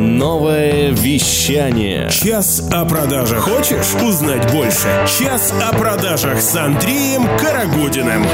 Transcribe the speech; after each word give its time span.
Новое 0.00 0.92
вещание. 0.92 2.08
Час 2.08 2.66
о 2.72 2.86
продажах. 2.86 3.40
Хочешь 3.40 3.94
узнать 4.02 4.50
больше? 4.50 4.88
Час 5.18 5.52
о 5.62 5.76
продажах 5.76 6.40
с 6.40 6.56
Андреем 6.56 7.24
Карагодиным. 7.38 8.24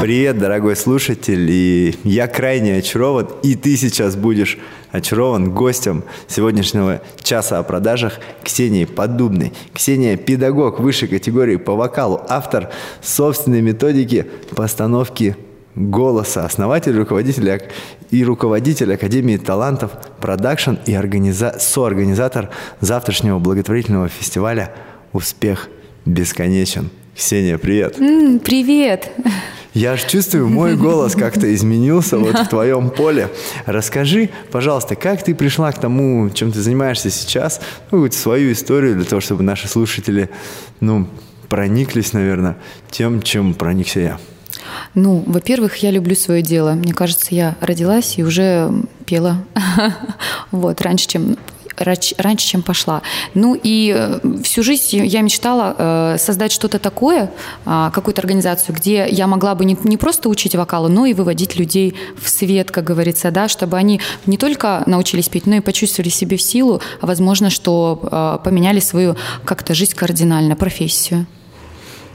Привет, 0.00 0.38
дорогой 0.38 0.76
слушатель, 0.76 1.50
и 1.50 1.96
я 2.04 2.28
крайне 2.28 2.76
очарован, 2.76 3.26
и 3.42 3.56
ты 3.56 3.76
сейчас 3.76 4.14
будешь 4.14 4.56
очарован 4.92 5.50
гостем 5.50 6.04
сегодняшнего 6.28 7.02
часа 7.20 7.58
о 7.58 7.64
продажах 7.64 8.20
Ксении 8.44 8.84
Поддубной. 8.84 9.52
Ксения– 9.74 10.16
педагог 10.18 10.78
высшей 10.78 11.08
категории 11.08 11.56
по 11.56 11.74
вокалу, 11.74 12.20
автор 12.28 12.70
собственной 13.00 13.62
методики 13.62 14.26
постановки 14.54 15.36
голоса, 15.74 16.44
основатель, 16.44 16.96
руководитель 16.96 17.62
и 18.10 18.24
руководитель 18.24 18.92
Академии 18.92 19.36
талантов, 19.36 19.92
продакшн 20.20 20.74
и 20.86 20.94
организа... 20.94 21.56
соорганизатор 21.58 22.50
завтрашнего 22.80 23.38
благотворительного 23.38 24.08
фестиваля 24.08 24.72
«Успех 25.12 25.68
бесконечен». 26.04 26.90
Ксения, 27.16 27.58
привет. 27.58 27.98
Mm, 27.98 28.38
привет. 28.40 29.12
Я 29.74 29.92
аж 29.92 30.04
чувствую, 30.04 30.48
мой 30.48 30.76
голос 30.76 31.14
как-то 31.14 31.52
изменился 31.54 32.18
вот 32.18 32.38
в 32.38 32.48
твоем 32.48 32.90
поле. 32.90 33.30
Расскажи, 33.64 34.28
пожалуйста, 34.50 34.96
как 34.96 35.22
ты 35.22 35.34
пришла 35.34 35.72
к 35.72 35.78
тому, 35.78 36.28
чем 36.30 36.52
ты 36.52 36.60
занимаешься 36.60 37.10
сейчас, 37.10 37.60
ну, 37.90 38.10
свою 38.10 38.52
историю 38.52 38.96
для 38.96 39.04
того, 39.04 39.20
чтобы 39.20 39.42
наши 39.42 39.68
слушатели, 39.68 40.28
ну, 40.80 41.06
прониклись, 41.48 42.12
наверное, 42.12 42.56
тем, 42.90 43.22
чем 43.22 43.54
проникся 43.54 44.00
я. 44.00 44.18
Ну, 44.94 45.22
во-первых, 45.26 45.76
я 45.76 45.90
люблю 45.90 46.14
свое 46.14 46.42
дело. 46.42 46.72
Мне 46.72 46.92
кажется, 46.92 47.34
я 47.34 47.56
родилась 47.60 48.18
и 48.18 48.24
уже 48.24 48.70
пела. 49.06 49.44
Вот, 50.50 50.82
раньше, 50.82 51.08
чем 51.08 51.36
раньше, 51.78 52.46
чем 52.46 52.62
пошла. 52.62 53.02
Ну 53.34 53.58
и 53.60 53.94
э, 53.96 54.20
всю 54.42 54.62
жизнь 54.62 55.04
я 55.04 55.20
мечтала 55.22 55.74
э, 55.76 56.16
создать 56.18 56.52
что-то 56.52 56.78
такое, 56.78 57.30
а, 57.64 57.90
какую-то 57.90 58.20
организацию, 58.20 58.74
где 58.74 59.06
я 59.08 59.26
могла 59.26 59.54
бы 59.54 59.64
не, 59.64 59.96
просто 59.96 60.28
учить 60.28 60.54
вокалу, 60.54 60.88
но 60.88 61.06
и 61.06 61.14
выводить 61.14 61.56
людей 61.56 61.94
в 62.20 62.28
свет, 62.28 62.70
как 62.70 62.84
говорится, 62.84 63.30
да, 63.30 63.48
чтобы 63.48 63.76
они 63.76 64.00
не 64.26 64.36
только 64.36 64.82
научились 64.86 65.28
петь, 65.28 65.46
но 65.46 65.56
и 65.56 65.60
почувствовали 65.60 66.10
себе 66.10 66.36
в 66.36 66.42
силу, 66.42 66.80
а 67.00 67.06
возможно, 67.06 67.50
что 67.50 67.98
э, 68.02 68.44
поменяли 68.44 68.80
свою 68.80 69.16
как-то 69.44 69.74
жизнь 69.74 69.94
кардинально, 69.94 70.56
профессию. 70.56 71.26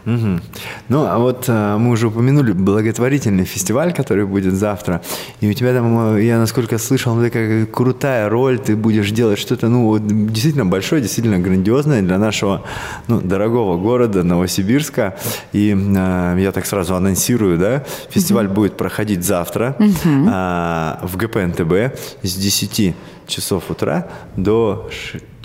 Угу. 0.08 0.40
Ну, 0.88 1.06
а 1.06 1.18
вот 1.18 1.46
а, 1.50 1.78
мы 1.78 1.92
уже 1.92 2.08
упомянули 2.08 2.54
благотворительный 2.54 3.44
фестиваль, 3.44 3.94
который 3.94 4.26
будет 4.26 4.54
завтра. 4.54 5.02
И 5.42 5.50
у 5.50 5.54
тебя 5.54 5.74
там, 5.74 6.16
э, 6.16 6.24
я 6.24 6.40
насколько 6.40 6.78
слышал, 6.78 7.14
ну, 7.14 7.26
такая 7.26 7.66
крутая 7.66 8.30
роль, 8.30 8.58
ты 8.58 8.78
будешь 8.78 9.12
делать 9.12 9.38
что-то, 9.38 9.68
ну, 9.68 9.84
вот, 9.88 10.08
действительно 10.08 10.66
большое, 10.66 11.02
действительно 11.02 11.40
грандиозное 11.40 12.02
для 12.02 12.18
нашего, 12.18 12.64
ну, 13.08 13.20
дорогого 13.20 13.78
города 13.78 14.24
Новосибирска. 14.24 15.18
И 15.52 15.76
а, 15.98 16.38
я 16.38 16.54
так 16.54 16.66
сразу 16.66 16.96
анонсирую, 16.96 17.58
да, 17.58 17.84
фестиваль 18.10 18.46
угу. 18.46 18.56
будет 18.56 18.78
проходить 18.78 19.26
завтра 19.26 19.76
угу. 19.78 20.28
а, 20.30 21.02
в 21.04 21.18
ГПНТБ 21.18 22.00
с 22.24 22.34
10 22.34 22.96
часов 23.28 23.70
утра 23.70 24.08
до 24.38 24.90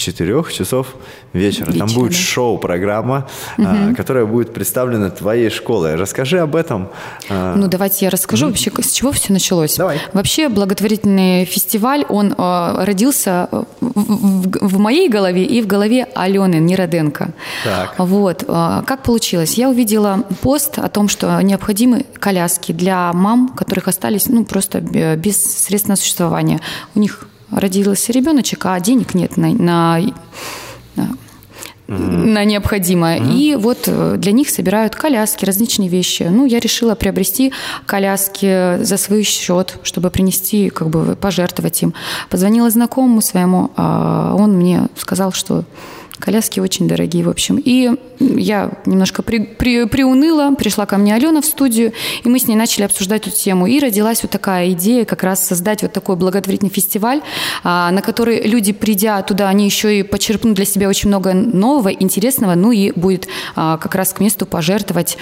4 0.03 0.45
часов 0.51 0.95
вечера. 1.33 1.67
Вечера. 1.67 1.87
Там 1.87 1.95
будет 1.95 2.15
шоу-программа, 2.15 3.29
угу. 3.59 3.95
которая 3.97 4.27
будет 4.27 4.53
представлена 4.53 5.11
твоей 5.11 5.51
школой. 5.51 5.95
Расскажи 5.95 6.39
об 6.39 6.57
этом. 6.57 6.89
А. 7.29 7.55
Ну, 7.57 7.69
давайте 7.69 8.05
я 8.07 8.11
расскажу 8.11 8.47
вообще, 8.47 8.71
с 8.81 8.93
чего 8.93 9.13
все 9.13 9.33
началось. 9.33 9.77
Давай. 9.77 10.01
Вообще, 10.13 10.49
благотворительный 10.49 11.45
фестиваль, 11.45 12.05
он 12.09 12.35
э, 12.37 12.85
родился 12.85 13.49
в, 13.51 13.67
в, 13.81 14.69
в 14.69 14.79
моей 14.79 15.09
голове 15.09 15.45
и 15.45 15.63
в 15.63 15.67
голове 15.67 16.07
Алены 16.15 16.57
Нероденко. 16.57 17.33
Так. 17.65 17.95
Вот. 17.99 18.45
Э, 18.47 18.83
как 18.87 19.03
получилось? 19.03 19.55
Я 19.55 19.69
увидела 19.69 20.25
пост 20.41 20.79
о 20.79 20.89
том, 20.89 21.09
что 21.09 21.41
необходимы 21.41 22.07
коляски 22.19 22.73
для 22.73 23.13
мам, 23.13 23.49
которых 23.49 23.89
остались 23.89 24.27
ну, 24.27 24.45
просто 24.45 24.81
без 24.81 25.37
средств 25.65 25.89
на 25.89 25.97
существование. 25.97 26.61
У 26.95 27.01
них 27.01 27.27
родился 27.53 28.13
ребеночек, 28.13 28.67
а 28.67 28.81
денег 28.81 29.15
нет 29.15 29.37
на, 29.37 29.51
на, 29.51 30.01
на 31.87 32.45
необходимое. 32.45 33.19
Mm-hmm. 33.19 33.35
И 33.35 33.57
вот 33.57 33.79
э, 33.87 34.15
для 34.17 34.33
них 34.33 34.51
собирают 34.51 34.95
коляски, 34.95 35.45
различные 35.45 35.89
вещи. 35.89 36.25
Ну, 36.31 36.47
я 36.47 36.59
решила 36.59 36.95
приобрести 36.95 37.53
коляски 37.87 38.83
за 38.83 38.97
свой 38.97 39.23
счет, 39.25 39.79
чтобы 39.83 40.11
принести, 40.11 40.71
как 40.71 40.89
бы 40.89 41.17
пожертвовать 41.17 41.83
им. 41.83 41.95
Позвонила 42.31 42.71
знакомому 42.71 43.21
своему, 43.21 43.71
а 43.77 44.35
он 44.39 44.53
мне 44.53 44.89
сказал, 44.97 45.33
что 45.33 45.65
коляски 46.23 46.61
очень 46.61 46.87
дорогие, 46.87 47.25
в 47.25 47.29
общем. 47.29 47.61
И 47.63 47.91
я 48.21 48.71
немножко 48.87 49.23
при, 49.23 49.41
при, 49.41 49.87
приуныла, 49.87 50.55
пришла 50.55 50.87
ко 50.87 50.97
мне 50.97 51.15
Алена 51.15 51.41
в 51.41 51.45
студию, 51.45 51.93
и 52.23 52.29
мы 52.29 52.39
с 52.39 52.47
ней 52.47 52.55
начали 52.55 52.85
обсуждать 52.85 53.27
эту 53.27 53.37
тему. 53.37 53.67
И 53.67 53.81
родилась 53.81 54.23
вот 54.23 54.31
такая 54.31 54.71
идея 54.71 55.05
как 55.05 55.25
раз 55.25 55.45
создать 55.45 55.83
вот 55.83 55.93
такой 55.93 56.15
благотворительный 56.15 56.71
фестиваль, 56.71 57.23
а, 57.65 57.91
на 57.91 58.03
который 58.03 58.43
люди, 58.47 58.73
придя 58.73 59.21
туда, 59.23 59.49
они 59.49 59.65
еще 59.65 59.99
и 59.99 60.03
почерпнут 60.05 60.55
для 60.55 60.65
себя 60.65 60.89
очень 60.89 61.09
много 61.09 61.33
нового, 61.33 61.89
интересного, 61.89 62.55
ну 62.55 62.71
и 62.71 62.93
будет 62.93 63.27
а, 63.57 63.77
как 63.79 63.95
раз 63.97 64.13
к 64.13 64.21
месту 64.21 64.47
пожертвовать 64.47 65.19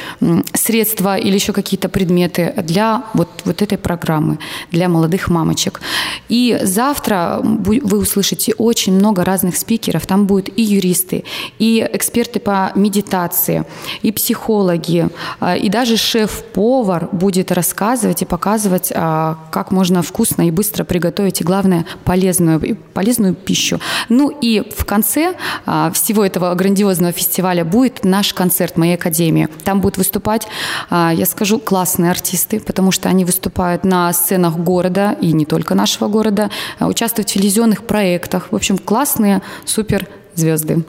средства 0.52 1.16
или 1.16 1.34
еще 1.34 1.54
какие-то 1.54 1.88
предметы 1.88 2.52
для 2.58 3.04
вот, 3.14 3.28
вот 3.44 3.62
этой 3.62 3.78
программы, 3.78 4.38
для 4.70 4.88
молодых 4.90 5.30
мамочек. 5.30 5.80
И 6.28 6.58
завтра 6.62 7.40
вы 7.42 7.98
услышите 7.98 8.52
очень 8.58 8.92
много 8.92 9.24
разных 9.24 9.56
спикеров. 9.56 10.06
Там 10.06 10.26
будет 10.26 10.50
и 10.58 10.62
юристы, 10.90 11.24
и 11.58 11.88
эксперты 11.92 12.40
по 12.40 12.72
медитации, 12.74 13.64
и 14.02 14.12
психологи, 14.12 15.08
а, 15.40 15.56
и 15.56 15.68
даже 15.68 15.96
шеф-повар 15.96 17.08
будет 17.12 17.52
рассказывать 17.52 18.22
и 18.22 18.24
показывать, 18.24 18.92
а, 18.94 19.38
как 19.50 19.70
можно 19.70 20.02
вкусно 20.02 20.46
и 20.46 20.50
быстро 20.50 20.84
приготовить, 20.84 21.40
и 21.40 21.44
главное, 21.44 21.86
полезную, 22.04 22.76
полезную 22.94 23.34
пищу. 23.34 23.80
Ну 24.08 24.30
и 24.30 24.62
в 24.76 24.84
конце 24.84 25.34
а, 25.66 25.90
всего 25.92 26.24
этого 26.24 26.54
грандиозного 26.54 27.12
фестиваля 27.12 27.64
будет 27.64 28.04
наш 28.04 28.34
концерт 28.34 28.76
моей 28.76 28.94
академии. 28.94 29.48
Там 29.64 29.80
будут 29.80 29.98
выступать, 29.98 30.46
я 30.90 31.26
скажу, 31.26 31.58
классные 31.58 32.10
артисты, 32.10 32.60
потому 32.60 32.92
что 32.92 33.08
они 33.08 33.24
выступают 33.24 33.84
на 33.84 34.12
сценах 34.12 34.56
города 34.56 35.16
и 35.20 35.32
не 35.32 35.44
только 35.44 35.74
нашего 35.74 36.08
города, 36.08 36.50
участвуют 36.80 37.28
в 37.28 37.32
телевизионных 37.32 37.84
проектах. 37.84 38.48
В 38.50 38.56
общем, 38.56 38.78
классные, 38.78 39.42
супер 39.64 40.08
звезды. 40.40 40.84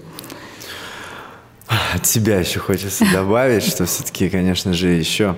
От 1.93 2.05
себя 2.05 2.39
еще 2.39 2.59
хочется 2.59 3.05
добавить, 3.13 3.63
что 3.63 3.85
все-таки, 3.85 4.29
конечно 4.29 4.73
же, 4.73 4.89
еще 4.89 5.37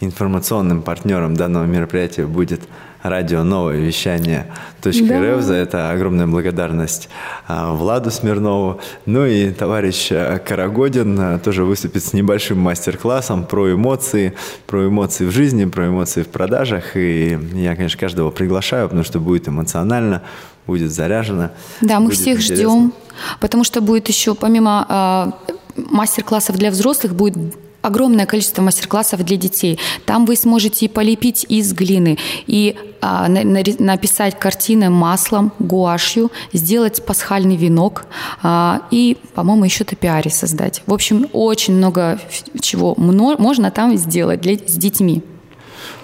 информационным 0.00 0.82
партнером 0.82 1.34
данного 1.34 1.64
мероприятия 1.64 2.26
будет 2.26 2.60
радио 3.04 3.44
«Новое 3.44 3.76
вещание» 3.76 4.46
.рф. 4.84 5.42
За 5.42 5.54
это 5.54 5.90
огромная 5.90 6.26
благодарность 6.26 7.08
а, 7.46 7.72
Владу 7.72 8.10
Смирнову. 8.10 8.80
Ну 9.06 9.24
и 9.24 9.50
товарищ 9.50 10.08
а, 10.10 10.38
Карагодин 10.38 11.18
а, 11.20 11.38
тоже 11.38 11.64
выступит 11.64 12.02
с 12.02 12.12
небольшим 12.12 12.58
мастер-классом 12.58 13.44
про 13.44 13.72
эмоции, 13.72 14.34
про 14.66 14.88
эмоции 14.88 15.26
в 15.26 15.30
жизни, 15.30 15.66
про 15.66 15.88
эмоции 15.88 16.22
в 16.22 16.28
продажах. 16.28 16.96
И 16.96 17.38
я, 17.52 17.76
конечно, 17.76 18.00
каждого 18.00 18.30
приглашаю, 18.30 18.88
потому 18.88 19.04
что 19.04 19.20
будет 19.20 19.48
эмоционально, 19.48 20.22
будет 20.66 20.90
заряжено. 20.90 21.50
Да, 21.82 22.00
мы 22.00 22.10
всех 22.10 22.38
интересно. 22.38 22.56
ждем, 22.56 22.92
потому 23.40 23.64
что 23.64 23.80
будет 23.80 24.08
еще 24.08 24.34
помимо 24.34 25.34
мастер-классов 25.76 26.56
для 26.56 26.70
взрослых 26.70 27.14
будет 27.14 27.36
огромное 27.84 28.26
количество 28.26 28.62
мастер-классов 28.62 29.24
для 29.24 29.36
детей. 29.36 29.78
Там 30.06 30.24
вы 30.24 30.36
сможете 30.36 30.88
полепить 30.88 31.44
из 31.48 31.72
глины, 31.72 32.18
и 32.46 32.76
а, 33.00 33.28
на, 33.28 33.44
на, 33.44 33.62
написать 33.78 34.38
картины 34.38 34.88
маслом, 34.88 35.52
гуашью, 35.58 36.32
сделать 36.54 37.04
пасхальный 37.04 37.56
венок 37.56 38.06
а, 38.42 38.82
и, 38.90 39.18
по-моему, 39.34 39.64
еще 39.64 39.84
топиари 39.84 40.30
создать. 40.30 40.82
В 40.86 40.94
общем, 40.94 41.28
очень 41.32 41.74
много 41.74 42.18
чего 42.60 42.94
можно 42.96 43.70
там 43.70 43.96
сделать 43.96 44.40
для, 44.40 44.54
с 44.54 44.76
детьми. 44.76 45.22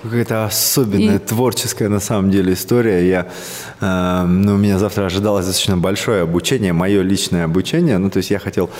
Какая-то 0.02 0.46
особенная, 0.46 1.16
и... 1.16 1.18
творческая 1.18 1.88
на 1.88 2.00
самом 2.00 2.30
деле 2.30 2.54
история. 2.54 3.06
Я, 3.06 3.28
э, 3.80 4.24
ну, 4.26 4.54
у 4.54 4.56
меня 4.56 4.78
завтра 4.78 5.04
ожидалось 5.04 5.44
достаточно 5.44 5.76
большое 5.76 6.22
обучение, 6.22 6.72
мое 6.72 7.02
личное 7.02 7.44
обучение. 7.44 7.98
Ну, 7.98 8.08
то 8.08 8.16
есть 8.18 8.30
я 8.30 8.38
хотел 8.38 8.70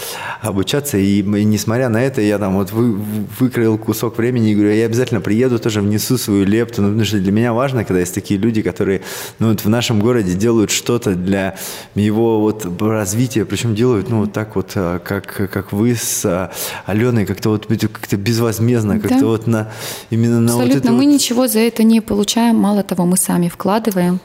обучаться, 0.41 0.97
и, 0.97 1.21
и 1.21 1.45
несмотря 1.45 1.91
на 1.91 2.03
это, 2.03 2.23
я 2.23 2.39
там 2.39 2.55
вот 2.55 2.73
вы, 2.73 2.99
выкроил 3.39 3.77
кусок 3.77 4.17
времени 4.17 4.53
и 4.53 4.55
говорю, 4.55 4.73
я 4.73 4.87
обязательно 4.87 5.21
приеду, 5.21 5.59
тоже 5.59 5.83
внесу 5.83 6.17
свою 6.17 6.45
лепту. 6.47 6.81
Ну, 6.81 6.89
потому 6.89 7.05
что 7.05 7.19
для 7.19 7.33
меня 7.33 7.53
важно, 7.53 7.85
когда 7.85 8.01
есть 8.01 8.15
такие 8.15 8.41
люди, 8.41 8.63
которые, 8.63 9.03
ну, 9.39 9.49
вот 9.51 9.61
в 9.61 9.69
нашем 9.69 10.01
городе 10.01 10.33
делают 10.33 10.71
что-то 10.71 11.15
для 11.15 11.57
его 11.95 12.41
вот 12.41 12.67
развития, 12.81 13.45
причем 13.45 13.75
делают, 13.75 14.09
ну, 14.09 14.21
вот 14.21 14.33
так 14.33 14.57
вот, 14.57 14.73
а, 14.75 14.99
как, 15.01 15.51
как 15.53 15.73
вы 15.73 15.95
с 15.95 16.25
а, 16.25 16.51
Аленой, 16.87 17.27
как-то 17.27 17.51
вот 17.51 17.67
как-то 17.67 18.17
безвозмездно, 18.17 18.99
как-то 19.01 19.21
да. 19.21 19.27
вот 19.27 19.47
на, 19.47 19.71
именно 20.09 20.41
на 20.41 20.53
Абсолютно. 20.53 20.75
вот 20.75 20.85
это 20.85 20.93
мы 20.93 21.10
ничего 21.11 21.47
за 21.47 21.59
это 21.61 21.83
не 21.83 22.01
получаем. 22.01 22.57
Мало 22.57 22.83
того, 22.83 23.05
мы 23.05 23.17
сами 23.17 23.49
вкладываем. 23.49 24.21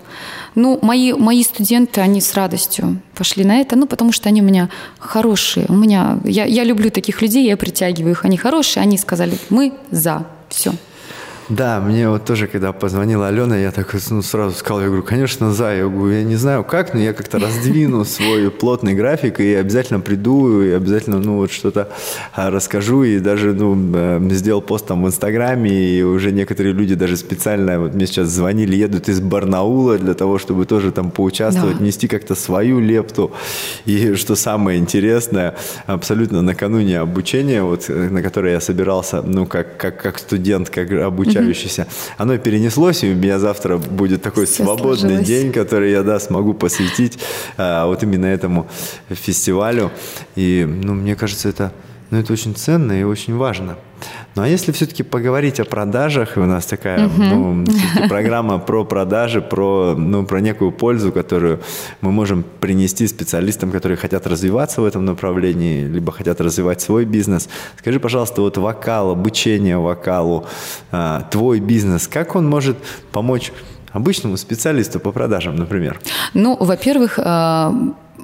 Ну, 0.56 0.80
мои, 0.82 1.14
мои 1.14 1.44
студенты, 1.44 2.02
они 2.02 2.22
с 2.22 2.34
радостью 2.34 3.02
пошли 3.14 3.44
на 3.44 3.58
это, 3.58 3.76
ну, 3.76 3.88
потому 3.88 4.12
что 4.12 4.30
они 4.30 4.42
у 4.42 4.46
меня 4.46 4.70
хорошие. 5.00 5.66
У 5.70 5.74
меня, 5.76 6.20
я, 6.24 6.46
я 6.46 6.64
люблю 6.64 6.90
таких 6.90 7.22
людей, 7.22 7.46
я 7.46 7.58
притягиваю 7.58 8.12
их. 8.12 8.26
Они 8.26 8.38
хорошие, 8.38 8.84
они 8.84 8.98
сказали, 8.98 9.38
мы 9.50 9.74
за. 9.92 10.26
Все. 10.50 10.74
Да, 11.50 11.80
мне 11.80 12.10
вот 12.10 12.26
тоже, 12.26 12.48
когда 12.48 12.74
позвонила 12.74 13.28
Алена, 13.28 13.56
я 13.56 13.72
так 13.72 13.96
ну, 14.10 14.24
сразу 14.24 14.56
сказал, 14.56 14.82
я 14.82 14.88
говорю, 14.88 15.04
конечно, 15.04 15.54
за. 15.54 15.76
Я 15.76 15.88
говорю, 15.88 16.12
я 16.12 16.24
не 16.24 16.38
знаю 16.38 16.64
как, 16.64 16.96
но 16.96 17.00
я 17.00 17.14
как-то 17.14 17.38
раздвину 17.38 18.04
свой 18.06 18.50
плотный 18.50 18.96
график 18.96 19.40
и 19.40 19.54
обязательно 19.54 20.00
приду, 20.00 20.64
и 20.64 20.72
обязательно, 20.72 21.20
ну, 21.20 21.36
вот 21.36 21.52
что-то 21.52 21.90
а, 22.34 22.50
расскажу, 22.50 23.04
и 23.04 23.20
даже, 23.20 23.54
ну, 23.54 23.78
э, 23.94 24.28
сделал 24.32 24.62
пост 24.62 24.88
там 24.88 25.04
в 25.04 25.08
Инстаграме, 25.08 25.70
и 25.72 26.02
уже 26.02 26.32
некоторые 26.32 26.74
люди 26.74 26.96
даже 26.96 27.16
специально, 27.16 27.80
вот 27.80 27.94
мне 27.94 28.08
сейчас 28.08 28.30
звонили, 28.30 28.76
едут 28.76 29.08
из 29.08 29.20
Барнаула 29.20 30.00
для 30.00 30.16
того, 30.16 30.40
чтобы 30.40 30.66
тоже 30.66 30.92
там 30.92 31.12
поучаствовать, 31.12 31.78
да. 31.78 31.86
нести 31.86 32.08
как-то 32.08 32.34
свою 32.34 32.80
лепту. 32.80 33.32
И 33.86 34.16
что 34.16 34.36
самое 34.36 34.80
интересное, 34.80 35.56
абсолютно 35.86 36.42
накануне 36.42 37.00
обучения, 37.00 37.62
вот, 37.62 37.86
э, 37.88 38.10
на 38.10 38.24
которое 38.24 38.54
я 38.54 38.62
собирался, 38.62 39.22
ну, 39.22 39.46
как, 39.46 39.78
как, 39.78 40.02
как 40.02 40.18
студент, 40.18 40.72
как 40.72 40.90
обучающий, 41.40 41.66
обучающийся, 41.66 41.88
оно 42.18 42.38
перенеслось, 42.38 43.04
и 43.04 43.12
у 43.12 43.16
меня 43.16 43.40
завтра 43.40 43.78
будет 43.78 44.22
такой 44.22 44.46
Все 44.46 44.64
свободный 44.64 44.98
сложилось. 44.98 45.28
день, 45.28 45.52
который 45.52 45.92
я, 45.92 46.04
да, 46.04 46.20
смогу 46.20 46.54
посвятить 46.54 47.20
а, 47.58 47.86
вот 47.86 48.04
именно 48.04 48.26
этому 48.26 48.68
фестивалю. 49.10 49.92
И, 50.36 50.66
ну, 50.68 50.94
мне 50.94 51.16
кажется, 51.16 51.50
это, 51.50 51.72
ну, 52.12 52.20
это 52.20 52.34
очень 52.34 52.56
ценно 52.56 53.00
и 53.00 53.04
очень 53.04 53.36
важно. 53.36 53.78
Ну 54.36 54.44
а 54.44 54.48
если 54.48 54.72
все-таки 54.72 55.04
поговорить 55.04 55.60
о 55.60 55.66
продажах, 55.66 56.38
и 56.38 56.40
у 56.40 56.46
нас 56.46 56.66
такая 56.66 57.10
ну, 57.18 57.66
программа 58.10 58.60
про 58.60 58.84
продажи, 58.84 59.42
про, 59.42 59.96
ну, 59.98 60.26
про 60.26 60.42
некую 60.42 60.72
пользу, 60.72 61.12
которую 61.12 61.62
мы 62.02 62.12
можем 62.12 62.44
принести 62.60 63.08
специалистам, 63.08 63.72
которые 63.72 63.98
хотят 63.98 64.28
развиваться 64.28 64.82
в 64.82 64.86
этом 64.86 65.06
направлении, 65.06 65.86
либо 65.86 66.12
хотят 66.12 66.42
развивать 66.42 66.82
свой 66.82 67.06
бизнес. 67.06 67.50
Скажи, 67.78 68.00
пожалуйста, 68.00 68.42
вот 68.42 68.58
вокал, 68.58 69.12
обучение 69.12 69.78
вокалу, 69.78 70.46
а, 70.92 71.22
твой 71.32 71.60
бизнес, 71.60 72.08
как 72.08 72.36
он 72.36 72.48
может 72.48 72.78
помочь 73.12 73.52
обычному 73.94 74.36
специалисту 74.36 75.00
по 75.00 75.12
продажам, 75.12 75.56
например? 75.56 76.00
Ну, 76.34 76.58
во-первых, 76.60 77.18
а, 77.24 77.74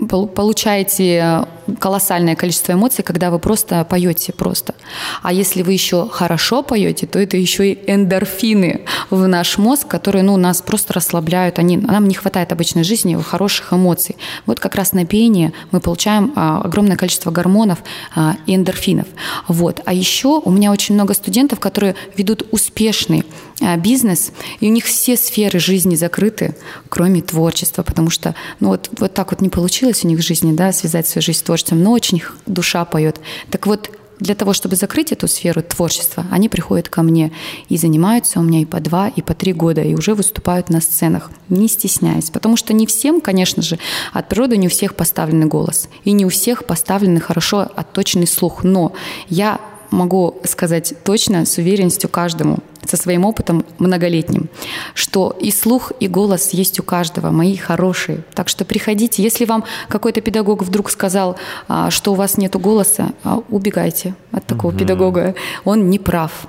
получаете 0.07 1.45
колоссальное 1.79 2.35
количество 2.35 2.73
эмоций, 2.73 3.03
когда 3.03 3.29
вы 3.29 3.39
просто 3.39 3.85
поете 3.85 4.33
просто. 4.33 4.73
А 5.21 5.31
если 5.31 5.61
вы 5.61 5.73
еще 5.73 6.07
хорошо 6.09 6.63
поете, 6.63 7.07
то 7.07 7.19
это 7.19 7.37
еще 7.37 7.71
и 7.71 7.79
эндорфины 7.91 8.81
в 9.09 9.27
наш 9.27 9.57
мозг, 9.57 9.87
которые 9.87 10.23
ну, 10.23 10.37
нас 10.37 10.61
просто 10.61 10.93
расслабляют. 10.93 11.59
Они, 11.59 11.77
нам 11.77 12.07
не 12.07 12.13
хватает 12.13 12.51
обычной 12.51 12.83
жизни 12.83 13.15
хороших 13.21 13.73
эмоций. 13.73 14.17
Вот 14.45 14.59
как 14.59 14.75
раз 14.75 14.93
на 14.93 15.05
пение 15.05 15.53
мы 15.71 15.79
получаем 15.79 16.33
а, 16.35 16.61
огромное 16.61 16.97
количество 16.97 17.31
гормонов 17.31 17.79
а, 18.15 18.35
и 18.45 18.55
эндорфинов. 18.55 19.07
Вот. 19.47 19.81
А 19.85 19.93
еще 19.93 20.41
у 20.43 20.51
меня 20.51 20.71
очень 20.71 20.95
много 20.95 21.13
студентов, 21.13 21.59
которые 21.59 21.95
ведут 22.17 22.47
успешный 22.51 23.23
а, 23.61 23.77
бизнес, 23.77 24.31
и 24.59 24.67
у 24.67 24.71
них 24.71 24.85
все 24.85 25.15
сферы 25.15 25.59
жизни 25.59 25.95
закрыты, 25.95 26.55
кроме 26.89 27.21
творчества, 27.21 27.83
потому 27.83 28.09
что 28.09 28.35
ну, 28.59 28.69
вот, 28.69 28.89
вот 28.97 29.13
так 29.13 29.31
вот 29.31 29.41
не 29.41 29.49
получилось 29.49 29.80
у 29.85 30.07
них 30.07 30.19
в 30.19 30.21
жизни, 30.21 30.53
да, 30.53 30.71
связать 30.71 31.07
свою 31.07 31.23
жизнь 31.23 31.39
с 31.39 31.43
творчеством, 31.43 31.83
но 31.83 31.91
очень 31.91 32.21
душа 32.45 32.85
поет. 32.85 33.19
Так 33.49 33.67
вот, 33.67 33.89
для 34.21 34.35
того, 34.35 34.53
чтобы 34.53 34.75
закрыть 34.75 35.11
эту 35.11 35.27
сферу 35.27 35.63
творчества, 35.63 36.27
они 36.29 36.47
приходят 36.47 36.89
ко 36.89 37.01
мне 37.01 37.31
и 37.69 37.77
занимаются 37.77 38.39
у 38.39 38.43
меня 38.43 38.59
и 38.59 38.65
по 38.65 38.79
два, 38.79 39.07
и 39.07 39.21
по 39.23 39.33
три 39.33 39.51
года, 39.51 39.81
и 39.81 39.95
уже 39.95 40.13
выступают 40.13 40.69
на 40.69 40.79
сценах, 40.79 41.31
не 41.49 41.67
стесняясь. 41.67 42.29
Потому 42.29 42.55
что 42.55 42.71
не 42.73 42.85
всем, 42.85 43.19
конечно 43.19 43.63
же, 43.63 43.79
от 44.13 44.29
природы 44.29 44.57
не 44.57 44.67
у 44.67 44.69
всех 44.69 44.95
поставленный 44.95 45.47
голос, 45.47 45.89
и 46.03 46.11
не 46.11 46.25
у 46.25 46.29
всех 46.29 46.65
поставленный 46.65 47.19
хорошо 47.19 47.67
отточенный 47.75 48.27
слух. 48.27 48.63
Но 48.63 48.93
я 49.27 49.59
могу 49.91 50.39
сказать 50.43 50.93
точно, 51.03 51.45
с 51.45 51.57
уверенностью 51.57 52.09
каждому, 52.09 52.59
со 52.85 52.97
своим 52.97 53.25
опытом 53.25 53.63
многолетним, 53.77 54.49
что 54.93 55.35
и 55.39 55.51
слух, 55.51 55.91
и 55.99 56.07
голос 56.07 56.51
есть 56.51 56.79
у 56.79 56.83
каждого, 56.83 57.29
мои 57.31 57.55
хорошие. 57.55 58.23
Так 58.33 58.49
что 58.49 58.65
приходите. 58.65 59.21
Если 59.21 59.45
вам 59.45 59.63
какой-то 59.87 60.21
педагог 60.21 60.63
вдруг 60.63 60.89
сказал, 60.89 61.35
а, 61.67 61.91
что 61.91 62.13
у 62.13 62.15
вас 62.15 62.37
нет 62.37 62.55
голоса, 62.55 63.11
а, 63.23 63.41
убегайте 63.49 64.15
от 64.31 64.45
такого 64.45 64.71
угу. 64.71 64.79
педагога. 64.79 65.35
Он 65.63 65.89
не 65.89 65.99
прав 65.99 66.47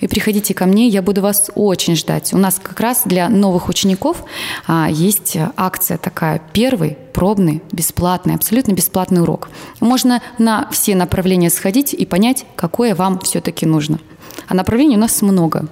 и 0.00 0.06
приходите 0.06 0.54
ко 0.54 0.66
мне, 0.66 0.88
я 0.88 1.02
буду 1.02 1.22
вас 1.22 1.50
очень 1.54 1.96
ждать. 1.96 2.32
У 2.32 2.38
нас 2.38 2.60
как 2.62 2.80
раз 2.80 3.02
для 3.04 3.28
новых 3.28 3.68
учеников 3.68 4.24
а, 4.66 4.88
есть 4.90 5.36
акция 5.56 5.98
такая, 5.98 6.40
первый 6.52 6.96
пробный, 7.12 7.62
бесплатный, 7.72 8.34
абсолютно 8.34 8.72
бесплатный 8.72 9.22
урок. 9.22 9.48
Можно 9.80 10.22
на 10.38 10.68
все 10.70 10.94
направления 10.94 11.50
сходить 11.50 11.92
и 11.92 12.06
понять, 12.06 12.46
какое 12.54 12.94
вам 12.94 13.18
все-таки 13.20 13.66
нужно. 13.66 13.98
А 14.46 14.54
направлений 14.54 14.96
у 14.96 15.00
нас 15.00 15.20
много. 15.22 15.66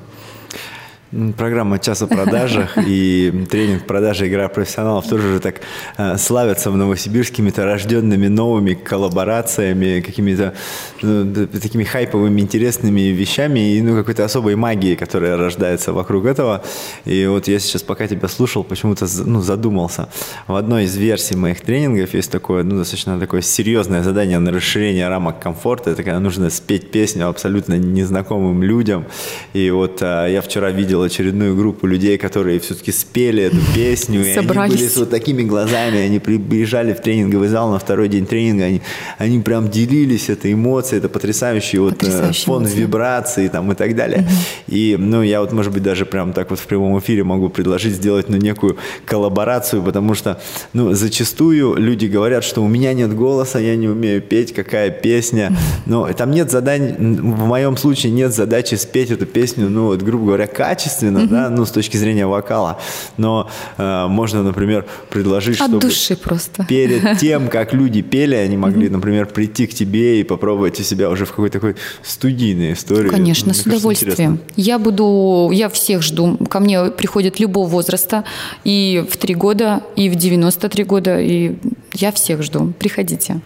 Программа 1.12 1.78
«Час 1.78 2.02
о 2.02 2.08
продажах» 2.08 2.76
и 2.86 3.46
тренинг 3.48 3.86
«Продажи 3.86 4.26
игра 4.26 4.48
профессионалов» 4.48 5.06
тоже 5.06 5.34
же 5.34 5.40
так 5.40 5.60
э, 5.98 6.16
славятся 6.18 6.72
в 6.72 6.76
Новосибирске 6.76 7.44
рожденными 7.56 8.26
новыми 8.26 8.74
коллаборациями, 8.74 10.00
какими-то 10.00 10.54
ну, 11.02 11.46
такими 11.46 11.84
хайповыми, 11.84 12.40
интересными 12.40 13.12
вещами 13.12 13.76
и 13.76 13.82
ну, 13.82 13.94
какой-то 13.94 14.24
особой 14.24 14.56
магией, 14.56 14.96
которая 14.96 15.36
рождается 15.36 15.92
вокруг 15.92 16.26
этого. 16.26 16.64
И 17.04 17.24
вот 17.26 17.46
я 17.46 17.60
сейчас, 17.60 17.82
пока 17.82 18.08
тебя 18.08 18.26
слушал, 18.26 18.64
почему-то 18.64 19.06
ну, 19.24 19.40
задумался. 19.42 20.08
В 20.48 20.56
одной 20.56 20.84
из 20.84 20.96
версий 20.96 21.36
моих 21.36 21.60
тренингов 21.60 22.14
есть 22.14 22.32
такое, 22.32 22.64
ну, 22.64 22.78
достаточно 22.78 23.20
такое 23.20 23.42
серьезное 23.42 24.02
задание 24.02 24.40
на 24.40 24.50
расширение 24.50 25.08
рамок 25.08 25.38
комфорта. 25.38 25.90
Это 25.90 26.02
когда 26.02 26.18
нужно 26.18 26.50
спеть 26.50 26.90
песню 26.90 27.28
абсолютно 27.28 27.74
незнакомым 27.74 28.64
людям. 28.64 29.06
И 29.52 29.70
вот 29.70 30.02
э, 30.02 30.30
я 30.32 30.42
вчера 30.42 30.72
видел 30.72 30.95
видел 30.96 31.02
очередную 31.02 31.56
группу 31.56 31.86
людей, 31.86 32.18
которые 32.18 32.58
все-таки 32.60 32.92
спели 32.92 33.44
эту 33.44 33.58
песню, 33.74 34.24
и 34.24 34.32
они 34.32 34.46
были 34.46 34.88
с 34.88 34.96
вот 34.96 35.10
такими 35.10 35.42
глазами, 35.42 35.98
они 35.98 36.18
приезжали 36.18 36.92
в 36.92 37.00
тренинговый 37.00 37.48
зал 37.48 37.70
на 37.70 37.78
второй 37.78 38.08
день 38.08 38.26
тренинга, 38.26 38.64
они, 38.64 38.82
они 39.18 39.40
прям 39.40 39.68
делились 39.68 40.28
этой 40.30 40.52
эмоцией, 40.52 40.98
это 40.98 41.08
потрясающий 41.08 41.78
вот 41.78 41.94
э, 41.94 41.96
Потрясающие 41.96 42.44
фон 42.46 42.62
эмоции. 42.62 42.80
вибрации 42.80 43.48
там 43.48 43.72
и 43.72 43.74
так 43.74 43.94
далее. 43.94 44.20
Угу. 44.20 44.28
И, 44.68 44.96
ну, 44.98 45.22
я 45.22 45.40
вот, 45.40 45.52
может 45.52 45.72
быть, 45.72 45.82
даже 45.82 46.06
прям 46.06 46.32
так 46.32 46.50
вот 46.50 46.58
в 46.58 46.66
прямом 46.66 46.98
эфире 46.98 47.24
могу 47.24 47.48
предложить 47.48 47.94
сделать, 47.94 48.28
ну, 48.28 48.36
некую 48.36 48.76
коллаборацию, 49.04 49.82
потому 49.82 50.14
что, 50.14 50.40
ну, 50.72 50.92
зачастую 50.92 51.76
люди 51.76 52.06
говорят, 52.06 52.44
что 52.44 52.62
у 52.62 52.68
меня 52.68 52.92
нет 52.94 53.14
голоса, 53.14 53.58
я 53.58 53.76
не 53.76 53.88
умею 53.88 54.22
петь, 54.22 54.54
какая 54.54 54.90
песня, 54.90 55.56
но 55.86 56.10
там 56.12 56.30
нет 56.30 56.50
заданий, 56.50 56.94
в 56.98 57.46
моем 57.46 57.76
случае 57.76 58.12
нет 58.12 58.34
задачи 58.34 58.76
спеть 58.76 59.10
эту 59.10 59.26
песню, 59.26 59.68
ну, 59.68 59.86
вот, 59.86 60.02
грубо 60.02 60.26
говоря, 60.26 60.46
качественно, 60.46 60.85
качественно, 60.86 61.18
mm-hmm. 61.18 61.28
да, 61.28 61.50
ну, 61.50 61.64
с 61.64 61.70
точки 61.70 61.96
зрения 61.96 62.26
вокала, 62.26 62.78
но 63.16 63.48
э, 63.76 64.06
можно, 64.06 64.42
например, 64.42 64.86
предложить, 65.10 65.60
От 65.60 65.68
чтобы 65.68 65.80
души 65.80 66.16
просто. 66.16 66.64
перед 66.64 67.18
тем, 67.20 67.48
как 67.48 67.74
люди 67.74 68.02
пели, 68.02 68.34
они 68.34 68.56
могли, 68.56 68.86
mm-hmm. 68.86 68.92
например, 68.92 69.26
прийти 69.26 69.66
к 69.66 69.74
тебе 69.74 70.20
и 70.20 70.24
попробовать 70.24 70.80
у 70.80 70.82
себя 70.82 71.10
уже 71.10 71.24
в 71.24 71.30
какой-то 71.30 71.58
такой 71.58 71.76
студийной 72.02 72.72
истории. 72.72 73.08
Конечно, 73.08 73.52
Мне 73.52 73.54
с 73.54 73.66
удовольствием. 73.66 74.38
Я 74.56 74.78
буду, 74.78 75.50
я 75.52 75.68
всех 75.68 76.02
жду. 76.02 76.36
Ко 76.48 76.60
мне 76.60 76.86
приходят 76.86 77.40
любого 77.40 77.68
возраста, 77.68 78.24
и 78.64 79.04
в 79.10 79.16
три 79.16 79.34
года, 79.34 79.82
и 79.96 80.08
в 80.08 80.14
93 80.14 80.84
года, 80.84 81.20
и 81.20 81.56
я 81.94 82.12
всех 82.12 82.42
жду. 82.42 82.72
Приходите. 82.78 83.40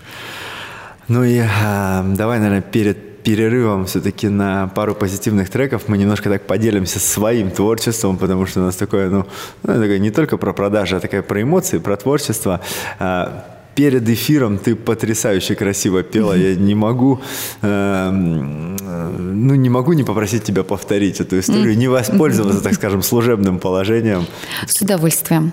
Ну 1.08 1.24
и 1.24 1.38
э, 1.38 2.14
давай, 2.16 2.38
наверное, 2.38 2.62
перед 2.62 3.09
перерывом 3.24 3.86
все-таки 3.86 4.28
на 4.28 4.68
пару 4.68 4.94
позитивных 4.94 5.50
треков 5.50 5.88
мы 5.88 5.98
немножко 5.98 6.28
так 6.28 6.46
поделимся 6.46 6.98
своим 6.98 7.50
творчеством, 7.50 8.16
потому 8.16 8.46
что 8.46 8.60
у 8.60 8.64
нас 8.64 8.76
такое, 8.76 9.10
ну, 9.10 9.26
ну 9.62 9.74
такое 9.74 9.98
не 9.98 10.10
только 10.10 10.36
про 10.36 10.52
продажи, 10.52 10.96
а 10.96 11.00
такая 11.00 11.22
про 11.22 11.42
эмоции, 11.42 11.78
про 11.78 11.96
творчество. 11.96 12.60
А, 12.98 13.44
перед 13.74 14.08
эфиром 14.08 14.58
ты 14.58 14.74
потрясающе 14.74 15.54
красиво 15.54 16.02
пела. 16.02 16.34
Я 16.34 16.54
не 16.54 16.74
могу, 16.74 17.20
э, 17.62 18.10
ну, 18.10 19.54
не 19.54 19.70
могу 19.70 19.92
не 19.94 20.04
попросить 20.04 20.44
тебя 20.44 20.62
повторить 20.62 21.20
эту 21.20 21.38
историю, 21.38 21.78
не 21.78 21.88
воспользоваться, 21.88 22.62
так 22.62 22.74
скажем, 22.74 23.02
служебным 23.02 23.58
положением. 23.58 24.26
С 24.66 24.82
удовольствием. 24.82 25.52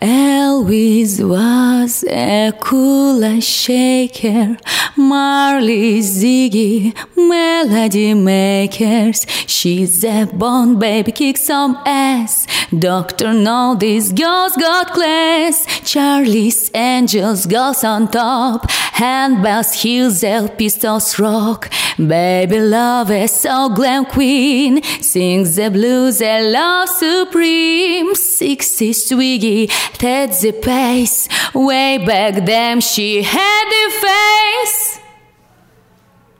Elvis 0.00 1.26
was 1.26 2.04
a 2.04 2.52
cool 2.60 3.40
shaker, 3.40 4.56
Marley 4.96 6.00
Ziggy, 6.00 6.94
melody 7.16 8.14
makers. 8.14 9.26
She's 9.46 10.04
a 10.04 10.26
bond 10.26 10.78
baby, 10.78 11.12
kick 11.12 11.38
some 11.38 11.78
ass. 11.86 12.46
Doctor, 12.78 13.32
know 13.32 13.76
these 13.78 14.12
girls 14.12 14.56
got 14.56 14.92
class. 14.92 15.66
Charlie's 15.84 16.70
angels, 16.74 17.46
girls 17.46 17.84
on 17.84 18.10
top. 18.10 18.70
Handbells, 18.70 19.72
heels, 19.74 20.22
El 20.22 20.48
pistols 20.48 21.18
rock. 21.18 21.70
Baby 21.98 22.60
love 22.60 23.10
is 23.10 23.32
so 23.32 23.68
glam 23.68 24.04
queen. 24.04 24.82
Sings 25.00 25.56
the 25.56 25.70
blues 25.70 26.20
and 26.20 26.52
love 26.52 26.88
supreme. 26.88 28.14
60 28.14 28.92
swiggy, 29.24 29.70
that's 29.98 30.42
the 30.42 30.52
pace. 30.52 31.28
Way 31.54 31.98
back 31.98 32.44
then 32.44 32.80
she 32.80 33.22
had 33.22 33.64
the 33.70 33.90
face. 34.04 35.00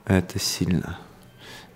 Это 0.05 0.39
сильно. 0.39 0.99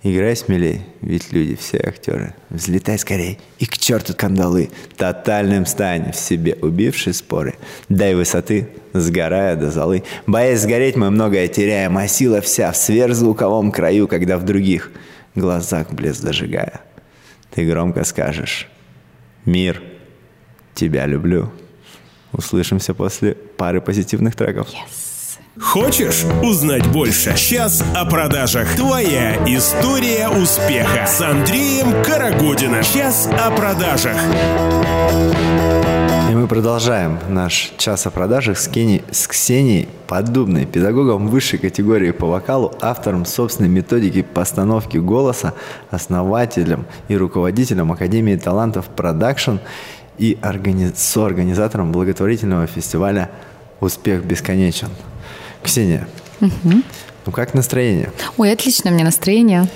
Играй 0.02 0.36
смелей, 0.36 0.82
ведь 1.02 1.34
люди 1.34 1.56
все 1.56 1.78
актеры. 1.80 2.34
Взлетай 2.50 2.98
скорей 2.98 3.38
и 3.58 3.66
к 3.66 3.78
черту 3.78 4.14
кандалы. 4.16 4.70
Тотальным 4.96 5.66
стань 5.66 6.14
в 6.14 6.16
себе, 6.16 6.58
убивший 6.62 7.14
споры. 7.14 7.56
Дай 7.90 8.16
высоты, 8.16 8.70
сгорая 8.94 9.58
до 9.58 9.72
золы. 9.72 10.04
Боясь 10.26 10.62
сгореть, 10.62 10.96
мы 10.96 11.12
многое 11.12 11.50
теряем, 11.50 11.98
а 11.98 12.08
сила 12.08 12.40
вся 12.40 12.72
в 12.72 12.78
сверхзвуковом 12.78 13.72
краю, 13.72 14.08
когда 14.08 14.38
в 14.38 14.46
других 14.46 14.92
глазах 15.36 15.92
блеск 15.92 16.22
зажигая. 16.22 16.80
Ты 17.52 17.70
громко 17.70 18.06
скажешь 18.06 18.70
«Мир, 19.44 19.82
тебя 20.80 21.06
люблю». 21.06 21.52
Услышимся 22.32 22.94
после 22.94 23.34
пары 23.58 23.82
позитивных 23.82 24.36
треков. 24.36 24.68
Yes. 24.70 25.10
Хочешь 25.60 26.24
узнать 26.42 26.88
больше? 26.88 27.36
Сейчас 27.36 27.84
о 27.94 28.06
продажах. 28.06 28.76
Твоя 28.76 29.36
история 29.46 30.30
успеха 30.30 31.06
с 31.06 31.20
Андреем 31.20 32.02
Карагодиным. 32.04 32.82
Сейчас 32.82 33.28
о 33.28 33.52
продажах. 33.52 34.16
И 36.30 36.34
мы 36.34 36.48
продолжаем 36.48 37.20
наш 37.28 37.74
час 37.78 38.08
о 38.08 38.12
продажах 38.12 38.58
с, 38.58 38.68
Кени, 38.70 39.04
с 39.12 39.28
Ксенией 39.28 39.90
Поддубной, 40.08 40.66
педагогом 40.66 41.28
высшей 41.28 41.60
категории 41.60 42.12
по 42.12 42.28
вокалу, 42.28 42.74
автором 42.82 43.26
собственной 43.26 43.70
методики 43.70 44.22
постановки 44.22 44.98
голоса, 44.98 45.54
основателем 45.90 46.86
и 47.10 47.18
руководителем 47.18 47.92
Академии 47.92 48.36
талантов 48.38 48.86
продакшн 48.86 49.58
и 50.20 50.38
органи... 50.44 50.92
соорганизатором 50.96 51.92
благотворительного 51.92 52.68
фестиваля 52.68 53.32
«Успех 53.80 54.26
бесконечен». 54.26 54.90
Ксения, 55.64 56.08
ну 57.30 57.32
как 57.32 57.54
настроение? 57.54 58.12
Ой, 58.38 58.52
отлично 58.52 58.90
мне 58.90 59.04
настроение. 59.04 59.68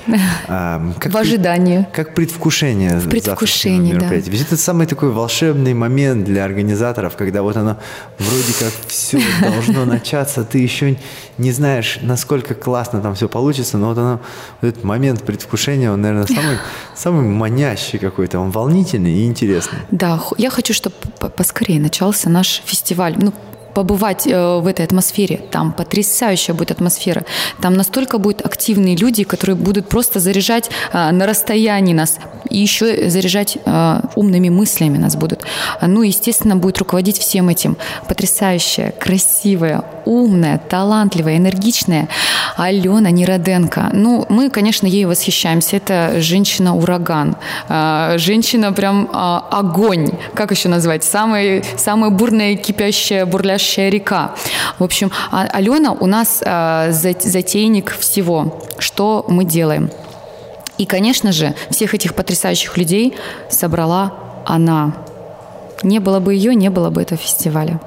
А, 0.48 0.81
как 1.00 1.12
В 1.12 1.17
ожидании. 1.17 1.88
Как 1.93 2.15
предвкушение 2.15 2.98
В 2.98 3.07
предвкушении, 3.07 3.93
да. 3.93 4.07
Ведь 4.07 4.41
это 4.41 4.57
самый 4.57 4.88
такой 4.88 5.12
волшебный 5.12 5.75
момент 5.75 6.25
для 6.25 6.45
организаторов, 6.45 7.15
когда 7.15 7.43
вот 7.43 7.55
оно 7.55 7.77
вроде 8.17 8.53
как 8.60 8.74
все 8.88 9.22
должно 9.39 9.86
начаться, 9.93 10.43
ты 10.43 10.57
еще 10.57 10.98
не 11.38 11.51
знаешь, 11.51 12.00
насколько 12.01 12.55
классно 12.55 13.01
там 13.01 13.13
все 13.13 13.29
получится, 13.29 13.77
но 13.77 13.89
вот 13.89 13.98
оно, 14.00 14.19
вот 14.62 14.69
этот 14.69 14.83
момент 14.83 15.24
предвкушения, 15.24 15.91
он, 15.91 16.01
наверное, 16.01 16.25
самый, 16.27 16.57
самый 16.95 17.27
манящий 17.27 18.00
какой-то, 18.00 18.39
он 18.39 18.50
волнительный 18.50 19.13
и 19.13 19.25
интересный. 19.25 19.77
Да, 19.91 20.19
я 20.38 20.50
хочу, 20.50 20.74
чтобы 20.74 20.95
поскорее 21.38 21.79
начался 21.79 22.31
наш 22.31 22.63
фестиваль. 22.65 23.13
Ну, 23.15 23.31
побывать 23.73 24.27
э, 24.27 24.59
в 24.59 24.67
этой 24.67 24.85
атмосфере. 24.85 25.37
Там 25.51 25.71
потрясающая 25.71 26.53
будет 26.53 26.71
атмосфера. 26.71 27.23
Там 27.61 27.73
настолько 27.73 28.17
будут 28.17 28.45
активные 28.45 28.95
люди, 28.95 29.23
которые 29.23 29.55
будут 29.55 29.89
просто 29.89 30.19
заряжать 30.19 30.69
э, 30.91 31.11
на 31.11 31.25
расстоянии 31.25 31.93
нас. 31.93 32.19
И 32.49 32.57
еще 32.57 33.09
заряжать 33.09 33.57
э, 33.65 33.99
умными 34.15 34.49
мыслями 34.49 34.97
нас 34.97 35.15
будут. 35.15 35.43
Ну, 35.81 36.03
естественно, 36.03 36.55
будет 36.55 36.77
руководить 36.77 37.17
всем 37.17 37.49
этим 37.49 37.77
потрясающая, 38.07 38.91
красивая, 38.91 39.83
умная, 40.05 40.59
талантливая, 40.69 41.37
энергичная 41.37 42.09
Алена 42.57 43.09
Нероденко. 43.09 43.89
Ну, 43.93 44.25
мы, 44.29 44.49
конечно, 44.49 44.85
ей 44.85 45.05
восхищаемся. 45.05 45.77
Это 45.77 46.21
женщина-ураган. 46.21 47.37
Женщина 48.17 48.73
прям 48.73 49.09
а, 49.13 49.47
огонь. 49.51 50.09
Как 50.35 50.51
еще 50.51 50.69
назвать? 50.69 51.03
Самая, 51.03 51.63
самая 51.77 52.11
бурная, 52.11 52.55
кипящая, 52.55 53.25
бурлящая 53.25 53.62
река. 53.89 54.36
В 54.79 54.84
общем, 54.84 55.12
а- 55.32 55.48
Алена 55.51 55.91
у 55.93 56.05
нас 56.05 56.39
за- 56.39 57.15
затейник 57.20 57.91
всего, 57.98 58.62
что 58.79 59.25
мы 59.27 59.43
делаем. 59.46 59.89
И, 60.77 60.86
конечно 60.86 61.32
же, 61.32 61.53
всех 61.70 61.93
этих 61.93 62.13
потрясающих 62.15 62.77
людей 62.77 63.13
собрала 63.50 64.13
она. 64.46 64.93
Не 65.84 66.00
было 66.00 66.20
бы 66.20 66.34
ее, 66.34 66.55
не 66.55 66.70
было 66.70 66.89
бы 66.89 67.01
этого 67.01 67.20
фестиваля. 67.22 67.79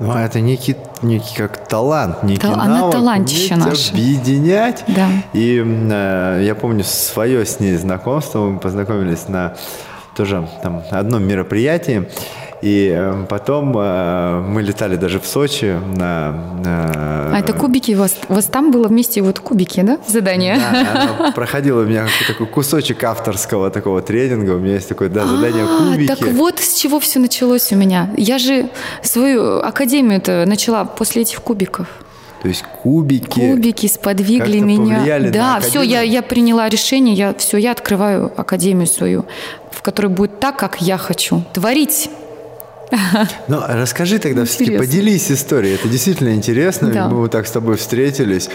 Ну, 0.00 0.12
а 0.12 0.22
это 0.22 0.40
некий, 0.40 0.76
некий 1.02 1.36
как 1.36 1.68
талант, 1.68 2.22
некий 2.24 2.40
Та- 2.40 2.52
она 2.54 2.66
навык, 2.80 2.92
талантище 2.92 3.54
уметь 3.54 3.66
наше. 3.66 3.92
объединять. 3.92 4.84
Да. 4.88 5.08
И 5.32 5.62
э, 5.64 6.42
я 6.44 6.54
помню 6.54 6.82
свое 6.84 7.44
с 7.46 7.60
ней 7.60 7.76
знакомство, 7.76 8.40
мы 8.40 8.58
познакомились 8.58 9.28
на 9.28 9.54
тоже 10.16 10.48
там 10.62 10.82
одном 10.90 11.22
мероприятии. 11.26 12.08
И 12.62 12.94
э, 12.96 13.26
потом 13.28 13.76
э, 13.76 14.40
мы 14.40 14.62
летали 14.62 14.96
даже 14.96 15.20
в 15.20 15.26
Сочи 15.26 15.76
на... 15.96 16.34
э, 16.64 17.30
А 17.34 17.38
это 17.38 17.52
кубики 17.52 17.92
у 17.92 17.98
вас? 17.98 18.16
У 18.28 18.34
вас 18.34 18.46
там 18.46 18.70
было 18.70 18.88
вместе 18.88 19.20
вот 19.22 19.38
кубики, 19.40 19.80
да? 19.82 19.98
Задание? 20.06 20.58
Да, 20.58 21.16
оно 21.18 21.32
проходило 21.32 21.82
у 21.82 21.84
меня 21.84 22.06
такой 22.26 22.46
кусочек 22.46 23.04
авторского 23.04 23.70
такого 23.70 24.00
тренинга. 24.00 24.52
У 24.52 24.58
меня 24.58 24.74
есть 24.74 24.88
такое, 24.88 25.08
да, 25.08 25.26
задание 25.26 25.64
А, 25.64 25.78
кубики. 25.78 26.06
Так 26.06 26.22
вот 26.32 26.58
с 26.60 26.74
чего 26.74 27.00
все 27.00 27.18
началось 27.18 27.72
у 27.72 27.76
меня. 27.76 28.10
Я 28.16 28.38
же 28.38 28.70
свою 29.02 29.58
академию-то 29.60 30.44
начала 30.46 30.84
после 30.84 31.22
этих 31.22 31.40
кубиков. 31.42 31.86
То 32.42 32.48
есть 32.48 32.62
кубики. 32.62 33.40
Кубики 33.40 33.86
сподвигли 33.86 34.58
меня. 34.60 35.18
на 35.18 35.30
Да, 35.30 35.60
все, 35.60 35.80
я, 35.82 36.02
я 36.02 36.20
приняла 36.22 36.68
решение, 36.68 37.14
я 37.14 37.34
все, 37.34 37.56
я 37.56 37.72
открываю 37.72 38.30
академию 38.36 38.86
свою, 38.86 39.24
в 39.70 39.80
которой 39.80 40.08
будет 40.08 40.40
так, 40.40 40.58
как 40.58 40.82
я 40.82 40.98
хочу. 40.98 41.42
Творить. 41.54 42.10
Ну, 43.48 43.60
расскажи 43.66 44.18
тогда, 44.18 44.44
все-таки 44.44 44.72
Интересно. 44.72 44.86
поделись 44.86 45.30
историей. 45.30 45.74
Это 45.74 45.88
действительно 45.88 46.34
интересно. 46.34 46.88
Да. 46.88 47.08
Мы 47.08 47.18
вот 47.18 47.30
так 47.30 47.46
с 47.46 47.50
тобой 47.50 47.76
встретились. 47.76 48.48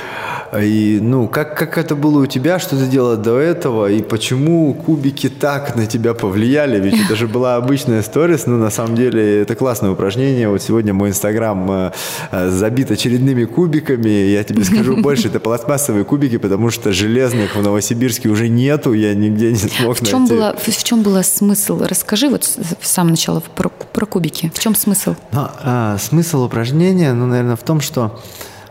И, 0.57 0.99
ну, 1.01 1.27
как, 1.27 1.57
как 1.57 1.77
это 1.77 1.95
было 1.95 2.23
у 2.23 2.25
тебя, 2.25 2.59
что 2.59 2.75
ты 2.77 2.87
делала 2.87 3.17
до 3.17 3.37
этого, 3.37 3.89
и 3.89 4.01
почему 4.01 4.73
кубики 4.73 5.29
так 5.29 5.75
на 5.75 5.85
тебя 5.85 6.13
повлияли? 6.13 6.79
Ведь 6.79 6.95
это 7.05 7.15
же 7.15 7.27
была 7.27 7.55
обычная 7.55 8.01
сторис, 8.01 8.47
но 8.47 8.57
на 8.57 8.71
самом 8.71 8.95
деле 8.95 9.41
это 9.41 9.55
классное 9.55 9.91
упражнение. 9.91 10.49
Вот 10.49 10.61
сегодня 10.61 10.93
мой 10.93 11.09
инстаграм 11.09 11.71
э, 11.71 11.91
э, 12.31 12.49
забит 12.49 12.89
очередными 12.91 13.45
кубиками. 13.45 14.09
Я 14.09 14.43
тебе 14.43 14.63
скажу 14.63 14.97
больше, 15.01 15.27
это 15.27 15.39
пластмассовые 15.39 16.03
кубики, 16.03 16.37
потому 16.37 16.71
что 16.71 16.91
железных 16.91 17.55
в 17.55 17.61
Новосибирске 17.61 18.29
уже 18.29 18.49
нету, 18.49 18.93
я 18.93 19.13
нигде 19.13 19.51
не 19.51 19.57
смог 19.57 19.97
В 19.97 20.05
чем, 20.05 20.21
найти. 20.21 20.33
было, 20.33 20.55
в, 20.57 20.83
чем 20.83 21.03
было 21.03 21.21
смысл? 21.21 21.83
Расскажи 21.83 22.29
вот 22.29 22.43
с 22.43 22.57
самого 22.81 23.11
начала 23.11 23.43
про, 23.55 23.69
про 23.69 24.05
кубики. 24.05 24.28
В 24.53 24.59
чем 24.59 24.75
смысл? 24.75 25.15
Ну, 25.31 25.47
а, 25.63 25.97
смысл 25.97 26.43
упражнения, 26.43 27.13
ну, 27.13 27.25
наверное, 27.25 27.55
в 27.55 27.63
том, 27.63 27.81
что 27.81 28.19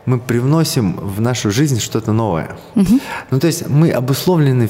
мы 0.07 0.19
привносим 0.19 0.97
в 0.97 1.21
нашу 1.21 1.51
жизнь 1.51 1.81
что-то 1.81 2.13
новое. 2.13 2.57
Ну, 3.31 3.39
то 3.39 3.47
есть 3.47 3.69
мы 3.69 3.91
обусловлены 3.91 4.69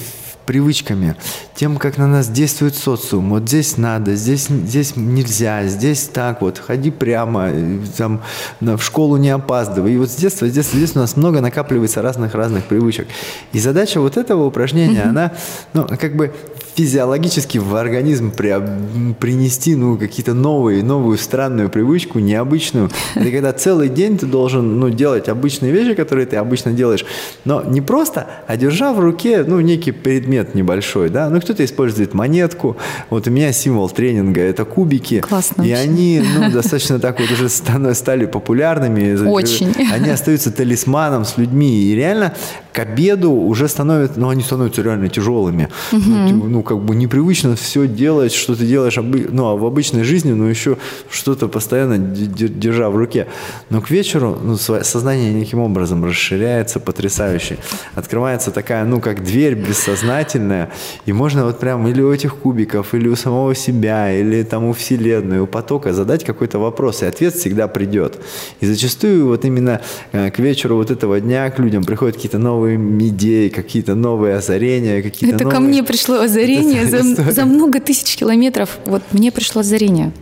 привычками, 0.48 1.14
тем, 1.54 1.76
как 1.76 1.98
на 1.98 2.06
нас 2.06 2.26
действует 2.28 2.74
социум. 2.74 3.28
Вот 3.28 3.42
здесь 3.42 3.76
надо, 3.76 4.14
здесь, 4.14 4.46
здесь 4.46 4.96
нельзя, 4.96 5.66
здесь 5.66 6.08
так 6.08 6.40
вот, 6.40 6.58
ходи 6.58 6.90
прямо, 6.90 7.50
там, 7.98 8.22
в 8.60 8.80
школу 8.80 9.18
не 9.18 9.28
опаздывай. 9.28 9.92
И 9.92 9.98
вот 9.98 10.10
с 10.10 10.16
детства, 10.16 10.48
с 10.48 10.50
детства, 10.50 10.80
детства 10.80 11.00
у 11.00 11.02
нас 11.02 11.18
много 11.18 11.42
накапливается 11.42 12.00
разных-разных 12.00 12.64
привычек. 12.64 13.08
И 13.52 13.60
задача 13.60 14.00
вот 14.00 14.16
этого 14.16 14.46
упражнения, 14.46 15.02
она, 15.02 15.32
ну, 15.74 15.86
как 15.86 16.16
бы 16.16 16.34
физиологически 16.82 17.58
в 17.58 17.74
организм 17.74 18.30
приоб- 18.30 19.14
принести 19.14 19.74
ну, 19.74 19.96
какие-то 19.98 20.32
новые, 20.32 20.84
новую 20.84 21.18
странную 21.18 21.70
привычку, 21.70 22.20
необычную. 22.20 22.88
Это 23.16 23.30
когда 23.32 23.52
целый 23.52 23.88
день 23.88 24.16
ты 24.16 24.26
должен 24.26 24.78
ну, 24.78 24.88
делать 24.88 25.28
обычные 25.28 25.72
вещи, 25.72 25.94
которые 25.94 26.26
ты 26.26 26.36
обычно 26.36 26.72
делаешь, 26.72 27.04
но 27.44 27.62
не 27.64 27.80
просто, 27.80 28.28
а 28.46 28.56
держа 28.56 28.92
в 28.92 29.00
руке 29.00 29.44
ну, 29.44 29.58
некий 29.58 29.90
предмет 29.90 30.54
небольшой. 30.54 31.08
Да? 31.08 31.28
Ну, 31.30 31.40
кто-то 31.40 31.64
использует 31.64 32.14
монетку. 32.14 32.76
Вот 33.10 33.26
у 33.26 33.30
меня 33.32 33.52
символ 33.52 33.88
тренинга– 33.90 34.40
это 34.42 34.64
кубики. 34.64 35.18
Классно 35.20 35.62
И 35.62 35.70
вообще. 35.70 35.82
они 35.82 36.22
ну, 36.38 36.50
достаточно 36.52 37.00
так 37.00 37.18
вот 37.18 37.28
уже 37.32 37.48
стали 37.48 38.26
популярными. 38.26 39.26
Очень. 39.28 39.74
Они 39.92 40.10
остаются 40.10 40.52
талисманом 40.52 41.24
с 41.24 41.36
людьми. 41.38 41.82
И 41.82 41.94
реально 41.96 42.34
к 42.72 42.78
обеду 42.78 43.32
уже 43.32 43.66
становятся, 43.66 44.20
ну, 44.20 44.28
они 44.28 44.42
становятся 44.44 44.82
реально 44.82 45.08
тяжелыми. 45.08 45.68
Ну, 45.90 46.28
ты- 46.28 46.34
Ну, 46.48 46.62
как 46.68 46.80
бы 46.80 46.94
непривычно 46.94 47.56
все 47.56 47.88
делать, 47.88 48.32
что 48.32 48.54
ты 48.54 48.66
делаешь 48.66 48.98
ну, 48.98 49.46
а 49.46 49.56
в 49.56 49.64
обычной 49.64 50.04
жизни, 50.04 50.32
но 50.32 50.48
еще 50.48 50.76
что-то 51.10 51.48
постоянно 51.48 51.96
держа 51.98 52.90
в 52.90 52.96
руке. 52.96 53.26
Но 53.70 53.80
к 53.80 53.90
вечеру 53.90 54.38
ну, 54.42 54.56
сознание 54.56 55.32
неким 55.32 55.60
образом 55.60 56.04
расширяется 56.04 56.78
потрясающе. 56.78 57.56
Открывается 57.94 58.50
такая, 58.50 58.84
ну, 58.84 59.00
как 59.00 59.24
дверь 59.24 59.54
бессознательная, 59.54 60.70
и 61.06 61.12
можно 61.12 61.44
вот 61.46 61.58
прям 61.58 61.88
или 61.88 62.02
у 62.02 62.12
этих 62.12 62.36
кубиков, 62.36 62.94
или 62.94 63.08
у 63.08 63.16
самого 63.16 63.54
себя, 63.54 64.12
или 64.12 64.42
там 64.42 64.64
у 64.64 64.74
Вселенной, 64.74 65.40
у 65.40 65.46
потока 65.46 65.94
задать 65.94 66.22
какой-то 66.22 66.58
вопрос, 66.58 67.02
и 67.02 67.06
ответ 67.06 67.34
всегда 67.34 67.66
придет. 67.66 68.18
И 68.60 68.66
зачастую 68.66 69.28
вот 69.28 69.44
именно 69.46 69.80
э, 70.12 70.30
к 70.30 70.38
вечеру 70.38 70.76
вот 70.76 70.90
этого 70.90 71.18
дня 71.18 71.50
к 71.50 71.58
людям 71.58 71.84
приходят 71.84 72.16
какие-то 72.16 72.38
новые 72.38 72.76
идеи, 73.08 73.48
какие-то 73.48 73.94
новые 73.94 74.36
озарения, 74.36 75.02
какие-то 75.02 75.36
Это 75.36 75.44
новые... 75.44 75.60
ко 75.60 75.66
мне 75.66 75.82
пришло 75.82 76.20
озарение 76.20 76.57
за, 76.62 77.32
за 77.32 77.44
много 77.44 77.80
тысяч 77.80 78.16
километров. 78.16 78.78
Вот 78.86 79.02
мне 79.12 79.30
пришло 79.32 79.60
озарение. 79.60 80.12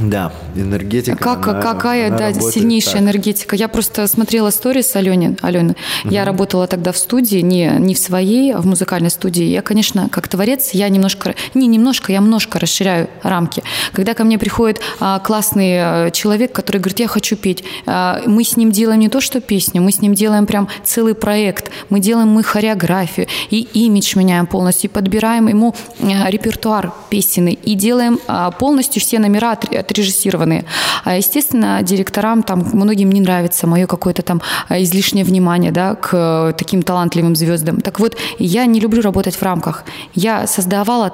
Да, 0.00 0.32
энергетика. 0.54 1.16
Как, 1.16 1.48
она, 1.48 1.60
какая, 1.60 2.08
она 2.08 2.18
да, 2.18 2.32
сильнейшая 2.32 2.94
так. 2.94 3.02
энергетика. 3.02 3.56
Я 3.56 3.68
просто 3.68 4.06
смотрела 4.06 4.50
сторис 4.50 4.94
Алене. 4.96 5.36
Алены. 5.42 5.76
Угу. 6.04 6.12
Я 6.12 6.24
работала 6.24 6.66
тогда 6.66 6.92
в 6.92 6.98
студии, 6.98 7.38
не, 7.38 7.70
не 7.78 7.94
в 7.94 7.98
своей, 7.98 8.52
а 8.54 8.60
в 8.60 8.66
музыкальной 8.66 9.10
студии. 9.10 9.44
Я, 9.44 9.62
конечно, 9.62 10.08
как 10.08 10.28
творец, 10.28 10.70
я 10.72 10.88
немножко, 10.88 11.34
не 11.54 11.66
немножко, 11.66 12.12
я 12.12 12.18
немножко 12.18 12.58
расширяю 12.58 13.08
рамки. 13.22 13.62
Когда 13.92 14.14
ко 14.14 14.24
мне 14.24 14.38
приходит 14.38 14.80
а, 15.00 15.18
классный 15.18 15.78
а, 15.78 16.10
человек, 16.10 16.52
который 16.52 16.78
говорит, 16.78 17.00
я 17.00 17.08
хочу 17.08 17.36
петь, 17.36 17.64
а, 17.86 18.22
мы 18.26 18.44
с 18.44 18.56
ним 18.56 18.70
делаем 18.70 19.00
не 19.00 19.08
то, 19.08 19.20
что 19.20 19.40
песню, 19.40 19.82
мы 19.82 19.92
с 19.92 20.00
ним 20.00 20.14
делаем 20.14 20.46
прям 20.46 20.68
целый 20.84 21.14
проект. 21.14 21.70
Мы 21.90 22.00
делаем 22.00 22.28
мы 22.28 22.42
хореографию 22.42 23.26
и 23.50 23.60
имидж 23.60 24.16
меняем 24.16 24.46
полностью, 24.46 24.90
и 24.90 24.92
подбираем 24.92 25.48
ему 25.48 25.74
а, 26.00 26.30
репертуар 26.30 26.92
песенный, 27.10 27.54
и 27.54 27.74
делаем 27.74 28.20
а, 28.26 28.50
полностью 28.50 29.00
все 29.00 29.18
номера 29.18 29.56
отрежиссированные. 29.80 30.64
А, 31.04 31.16
естественно, 31.16 31.80
директорам 31.82 32.42
там 32.42 32.66
многим 32.72 33.10
не 33.10 33.20
нравится 33.20 33.66
мое 33.66 33.86
какое-то 33.86 34.22
там 34.22 34.42
а, 34.68 34.80
излишнее 34.82 35.24
внимание 35.24 35.72
да, 35.72 35.94
к 35.94 36.10
э, 36.12 36.52
таким 36.56 36.82
талантливым 36.82 37.36
звездам. 37.36 37.80
Так 37.80 38.00
вот, 38.00 38.16
я 38.38 38.66
не 38.66 38.80
люблю 38.80 39.02
работать 39.02 39.36
в 39.36 39.42
рамках. 39.42 39.84
Я 40.14 40.46
создавала 40.46 41.12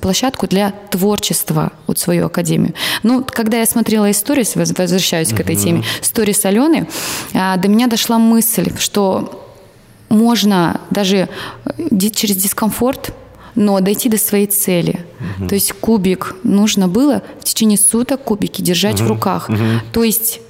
площадку 0.00 0.46
для 0.46 0.72
творчества, 0.90 1.72
вот 1.86 1.98
свою 1.98 2.26
академию. 2.26 2.74
Ну, 3.02 3.24
когда 3.24 3.58
я 3.58 3.66
смотрела 3.66 4.10
историю, 4.10 4.46
возвращаюсь 4.54 5.32
к 5.32 5.40
этой 5.40 5.56
теме, 5.56 5.84
сторис 6.00 6.44
Алены, 6.44 6.88
а, 7.34 7.56
до 7.56 7.68
меня 7.68 7.86
дошла 7.86 8.18
мысль, 8.18 8.72
что 8.78 9.44
можно 10.08 10.80
даже 10.90 11.28
э, 11.64 12.10
через 12.10 12.36
дискомфорт 12.36 13.12
но 13.58 13.80
дойти 13.80 14.08
до 14.08 14.18
своей 14.18 14.46
цели. 14.46 15.00
Угу. 15.38 15.48
То 15.48 15.54
есть 15.56 15.72
кубик 15.72 16.36
нужно 16.44 16.86
было 16.86 17.22
в 17.40 17.44
течение 17.44 17.76
суток 17.76 18.22
кубики 18.22 18.62
держать 18.62 19.00
угу. 19.00 19.04
в 19.04 19.08
руках. 19.08 19.48
Угу. 19.48 19.58
То 19.92 20.04
есть 20.04 20.40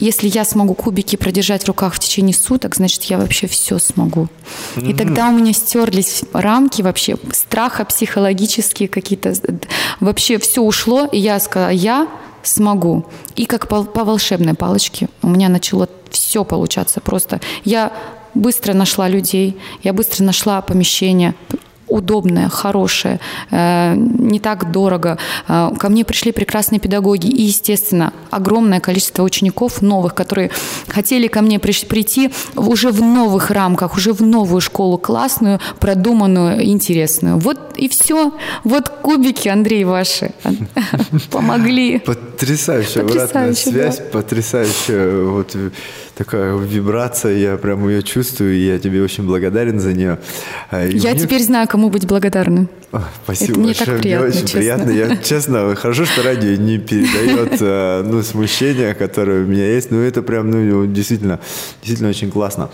если 0.00 0.28
я 0.28 0.44
смогу 0.44 0.74
кубики 0.74 1.16
продержать 1.16 1.64
в 1.64 1.66
руках 1.66 1.94
в 1.94 1.98
течение 1.98 2.34
суток, 2.34 2.76
значит, 2.76 3.02
я 3.04 3.18
вообще 3.18 3.48
все 3.48 3.78
смогу. 3.78 4.28
Mm-hmm. 4.76 4.90
И 4.90 4.94
тогда 4.94 5.28
у 5.28 5.32
меня 5.32 5.52
стерлись 5.52 6.22
рамки 6.32 6.82
вообще, 6.82 7.16
страха 7.32 7.84
психологические 7.84 8.88
какие-то. 8.88 9.34
Вообще 9.98 10.38
все 10.38 10.62
ушло, 10.62 11.06
и 11.06 11.18
я 11.18 11.40
сказала, 11.40 11.70
я 11.70 12.06
смогу. 12.44 13.06
И 13.34 13.44
как 13.46 13.66
по, 13.66 13.82
по 13.82 14.04
волшебной 14.04 14.54
палочке 14.54 15.08
у 15.22 15.28
меня 15.28 15.48
начало 15.48 15.88
все 16.10 16.44
получаться 16.44 17.00
просто. 17.00 17.40
Я 17.64 17.92
быстро 18.34 18.74
нашла 18.74 19.08
людей, 19.08 19.58
я 19.82 19.92
быстро 19.92 20.22
нашла 20.22 20.62
помещение, 20.62 21.34
удобное, 21.88 22.48
хорошее, 22.48 23.20
э, 23.50 23.94
не 23.96 24.40
так 24.40 24.70
дорого. 24.70 25.18
Э, 25.48 25.70
ко 25.78 25.88
мне 25.88 26.04
пришли 26.04 26.32
прекрасные 26.32 26.80
педагоги 26.80 27.26
и, 27.26 27.42
естественно, 27.42 28.12
огромное 28.30 28.80
количество 28.80 29.22
учеников 29.22 29.82
новых, 29.82 30.14
которые 30.14 30.50
хотели 30.88 31.28
ко 31.28 31.42
мне 31.42 31.58
прийти 31.58 32.30
уже 32.56 32.90
в 32.90 33.02
новых 33.02 33.50
рамках, 33.50 33.96
уже 33.96 34.12
в 34.12 34.22
новую 34.22 34.60
школу 34.60 34.98
классную, 34.98 35.60
продуманную, 35.80 36.64
интересную. 36.64 37.38
Вот 37.38 37.58
и 37.76 37.88
все. 37.88 38.32
Вот 38.64 38.88
кубики, 38.88 39.48
Андрей, 39.48 39.84
ваши 39.84 40.32
помогли. 41.30 42.02
Потрясающая 42.38 43.02
обратная 43.02 43.52
связь, 43.54 44.00
потрясающая 44.12 45.22
вот 45.24 45.56
такая 46.14 46.56
вибрация, 46.56 47.36
я 47.36 47.56
прям 47.56 47.88
ее 47.88 48.02
чувствую, 48.02 48.54
и 48.54 48.60
я 48.60 48.78
тебе 48.78 49.02
очень 49.02 49.24
благодарен 49.24 49.80
за 49.80 49.92
нее. 49.92 50.18
А, 50.70 50.86
и 50.86 50.96
я 50.98 51.10
мне... 51.10 51.20
теперь 51.20 51.42
знаю, 51.42 51.66
кому 51.66 51.90
быть 51.90 52.06
благодарным. 52.06 52.68
Спасибо 53.24 53.50
Это 53.52 53.58
мне 53.60 53.66
большое, 53.68 53.86
так 53.86 54.00
приятно, 54.00 54.24
мне 54.24 54.30
очень 54.30 54.40
честно. 54.46 54.58
приятно. 54.58 54.90
Я, 54.90 55.16
честно, 55.16 55.74
хорошо, 55.74 56.06
что 56.06 56.22
радио 56.22 56.56
не 56.56 56.78
передает 56.78 57.58
э, 57.60 58.02
ну, 58.02 58.22
смущение, 58.22 58.94
которое 58.94 59.44
у 59.44 59.46
меня 59.46 59.66
есть. 59.66 59.90
Ну, 59.90 60.00
это 60.00 60.22
прям, 60.22 60.50
ну, 60.50 60.86
действительно, 60.86 61.38
действительно 61.82 62.08
очень 62.08 62.30
классно. 62.30 62.70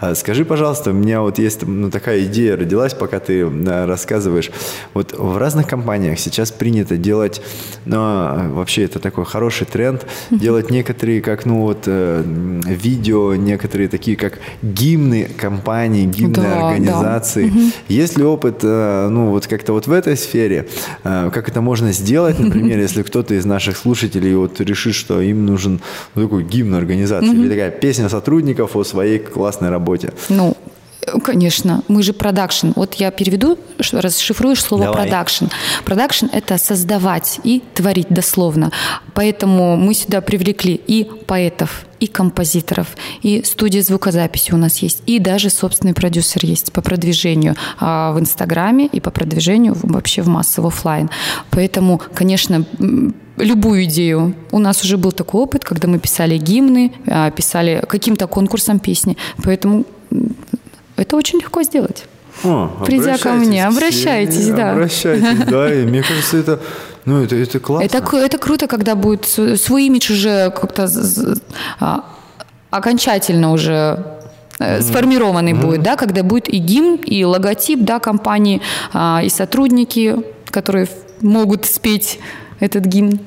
А, 0.00 0.14
скажи, 0.14 0.44
пожалуйста, 0.44 0.90
у 0.90 0.94
меня 0.94 1.20
вот 1.20 1.38
есть 1.38 1.66
ну, 1.66 1.90
такая 1.90 2.24
идея 2.24 2.56
родилась, 2.56 2.94
пока 2.94 3.18
ты 3.18 3.48
рассказываешь. 3.86 4.50
Вот 4.94 5.12
в 5.18 5.36
разных 5.36 5.66
компаниях 5.66 6.20
сейчас 6.20 6.52
принято 6.52 6.96
делать, 6.96 7.42
ну, 7.86 8.54
вообще 8.54 8.84
это 8.84 9.00
такой 9.00 9.24
хороший 9.24 9.66
тренд, 9.66 10.06
делать 10.30 10.70
некоторые, 10.70 11.20
как, 11.20 11.44
ну, 11.44 11.62
вот, 11.62 11.84
э, 11.86 12.22
видео, 12.66 13.34
некоторые 13.34 13.88
такие, 13.88 14.16
как 14.16 14.38
гимны 14.62 15.28
компаний, 15.36 16.06
гимны 16.06 16.34
да, 16.34 16.68
организаций. 16.68 17.50
Да. 17.50 17.60
Есть 17.88 18.16
ли 18.16 18.22
опыт, 18.22 18.60
э, 18.62 19.08
ну, 19.10 19.30
вот 19.30 19.46
как-то 19.56 19.72
вот 19.72 19.86
в 19.86 19.92
этой 19.92 20.16
сфере, 20.16 20.66
э, 21.04 21.30
как 21.32 21.48
это 21.48 21.60
можно 21.60 21.92
сделать, 21.92 22.38
например, 22.38 22.78
если 22.86 23.02
кто-то 23.02 23.34
из 23.34 23.44
наших 23.44 23.76
слушателей 23.76 24.34
вот 24.34 24.60
решит, 24.60 24.94
что 24.94 25.20
им 25.20 25.46
нужен 25.46 25.80
ну, 26.14 26.22
такой 26.22 26.44
гимн 26.44 26.74
организации 26.74 27.34
или 27.34 27.48
такая 27.48 27.70
песня 27.70 28.08
сотрудников 28.08 28.76
о 28.76 28.84
своей 28.84 29.18
классной 29.18 29.70
работе? 29.70 30.12
Ну, 30.28 30.56
Конечно, 31.22 31.82
мы 31.88 32.02
же 32.02 32.12
продакшн. 32.12 32.70
Вот 32.74 32.94
я 32.94 33.10
переведу, 33.10 33.58
расшифрую 33.92 34.56
слово 34.56 34.92
продакшн. 34.92 35.46
Продакшн– 35.84 36.26
это 36.32 36.58
создавать 36.58 37.38
и 37.44 37.62
творить 37.74 38.08
дословно. 38.08 38.72
Поэтому 39.14 39.76
мы 39.76 39.94
сюда 39.94 40.20
привлекли 40.20 40.74
и 40.74 41.04
поэтов, 41.04 41.86
и 42.00 42.08
композиторов, 42.08 42.88
и 43.22 43.42
студия 43.44 43.82
звукозаписи 43.82 44.52
у 44.52 44.56
нас 44.56 44.78
есть, 44.78 45.02
и 45.06 45.18
даже 45.18 45.48
собственный 45.48 45.94
продюсер 45.94 46.44
есть 46.44 46.72
по 46.72 46.82
продвижению 46.82 47.54
а, 47.78 48.12
в 48.12 48.18
Инстаграме 48.18 48.86
и 48.86 49.00
по 49.00 49.10
продвижению 49.10 49.76
вообще 49.82 50.22
в 50.22 50.28
массовый 50.28 50.70
офлайн. 50.70 51.08
Поэтому, 51.50 52.00
конечно, 52.14 52.66
любую 53.36 53.84
идею. 53.84 54.34
У 54.50 54.58
нас 54.58 54.82
уже 54.82 54.96
был 54.96 55.12
такой 55.12 55.42
опыт, 55.42 55.64
когда 55.64 55.86
мы 55.86 56.00
писали 56.00 56.36
гимны, 56.36 56.92
а, 57.06 57.30
писали 57.30 57.82
каким-то 57.88 58.26
конкурсом 58.26 58.80
песни. 58.80 59.16
Поэтому 59.44 59.84
это 60.96 61.16
очень 61.16 61.40
легко 61.40 61.62
сделать. 61.62 62.04
О, 62.44 62.68
Придя 62.84 63.16
ко 63.18 63.32
мне, 63.32 63.66
обращайтесь, 63.66 64.48
да. 64.48 64.72
Обращайтесь, 64.72 65.44
да, 65.48 65.72
и 65.72 65.84
мне 65.84 66.02
кажется, 66.02 66.36
это, 66.36 66.60
ну, 67.04 67.22
это, 67.22 67.36
это 67.36 67.58
классно. 67.60 67.86
Это, 67.86 68.16
это 68.16 68.38
круто, 68.38 68.66
когда 68.66 68.94
будет 68.94 69.24
свой 69.24 69.86
имидж 69.86 70.12
уже 70.12 70.50
как-то 70.50 70.88
а, 71.80 72.04
окончательно 72.70 73.52
уже 73.52 74.04
mm-hmm. 74.58 74.82
сформированный 74.82 75.52
mm-hmm. 75.52 75.66
будет, 75.66 75.82
да, 75.82 75.96
когда 75.96 76.22
будет 76.22 76.48
и 76.48 76.58
гимн, 76.58 76.96
и 76.96 77.24
логотип, 77.24 77.80
да, 77.80 78.00
компании, 78.00 78.60
а, 78.92 79.22
и 79.24 79.28
сотрудники, 79.30 80.16
которые 80.46 80.88
могут 81.20 81.64
спеть 81.64 82.18
этот 82.60 82.84
гимн. 82.84 83.20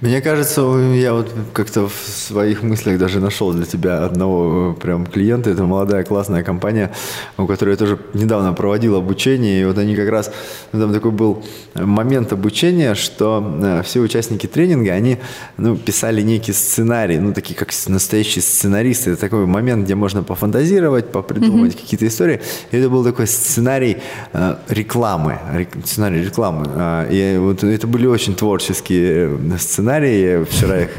Мне 0.00 0.20
кажется, 0.20 0.60
я 0.94 1.12
вот 1.12 1.32
как-то 1.52 1.88
в 1.88 1.92
своих 1.92 2.62
мыслях 2.62 2.98
даже 2.98 3.20
нашел 3.20 3.52
для 3.52 3.66
тебя 3.66 4.04
одного 4.04 4.72
э, 4.76 4.80
прям 4.80 5.06
клиента. 5.06 5.50
Это 5.50 5.64
молодая 5.64 6.04
классная 6.04 6.42
компания, 6.42 6.92
у 7.36 7.46
которой 7.46 7.70
я 7.70 7.76
тоже 7.76 7.98
недавно 8.14 8.52
проводил 8.52 8.96
обучение. 8.96 9.62
И 9.62 9.64
вот 9.64 9.78
они 9.78 9.96
как 9.96 10.08
раз, 10.08 10.32
ну, 10.72 10.80
там 10.80 10.92
такой 10.92 11.10
был 11.10 11.44
момент 11.74 12.32
обучения, 12.32 12.94
что 12.94 13.58
э, 13.62 13.82
все 13.84 14.00
участники 14.00 14.46
тренинга, 14.46 14.92
они 14.92 15.18
ну, 15.56 15.76
писали 15.76 16.22
некий 16.22 16.52
сценарий, 16.52 17.18
ну 17.18 17.32
такие 17.32 17.54
как 17.54 17.70
настоящие 17.88 18.42
сценаристы. 18.42 19.10
Это 19.10 19.20
такой 19.20 19.46
момент, 19.46 19.84
где 19.84 19.94
можно 19.94 20.22
пофантазировать, 20.22 21.10
попридумывать 21.10 21.74
mm-hmm. 21.74 21.80
какие-то 21.80 22.06
истории. 22.06 22.40
И 22.70 22.76
это 22.76 22.88
был 22.88 23.04
такой 23.04 23.26
сценарий 23.26 23.98
э, 24.32 24.56
рекламы, 24.68 25.38
рек, 25.54 25.70
сценарий 25.84 26.22
рекламы. 26.22 26.66
Э, 26.74 27.08
и 27.10 27.38
вот 27.38 27.64
это 27.64 27.86
были 27.86 28.06
очень 28.06 28.34
творческие 28.34 29.28
сценарии. 29.58 30.38
Я 30.38 30.44
вчера 30.44 30.82
их 30.82 30.90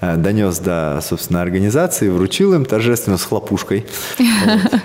э, 0.00 0.16
донес 0.16 0.58
до, 0.58 1.00
собственно, 1.02 1.42
организации, 1.42 2.08
вручил 2.08 2.54
им 2.54 2.64
торжественно 2.64 3.16
с 3.16 3.24
хлопушкой. 3.24 3.86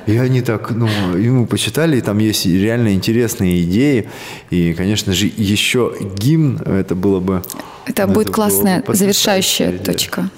И 0.06 0.18
они 0.18 0.42
так, 0.42 0.72
ну, 0.72 0.88
ему 1.16 1.46
почитали, 1.48 1.98
и 1.98 2.02
там 2.02 2.18
есть 2.18 2.46
реально 2.46 2.94
интересные 2.94 3.62
идеи. 3.64 4.10
И, 4.50 4.74
конечно 4.74 5.14
же, 5.14 5.32
еще 5.36 5.96
гимн, 6.18 6.58
это 6.58 6.96
было 6.96 7.20
бы... 7.20 7.44
Это 7.86 8.08
ну, 8.08 8.14
будет 8.14 8.28
это 8.28 8.34
классная 8.34 8.84
завершающая 8.88 9.72
идея. 9.72 9.84
точка. 9.84 10.30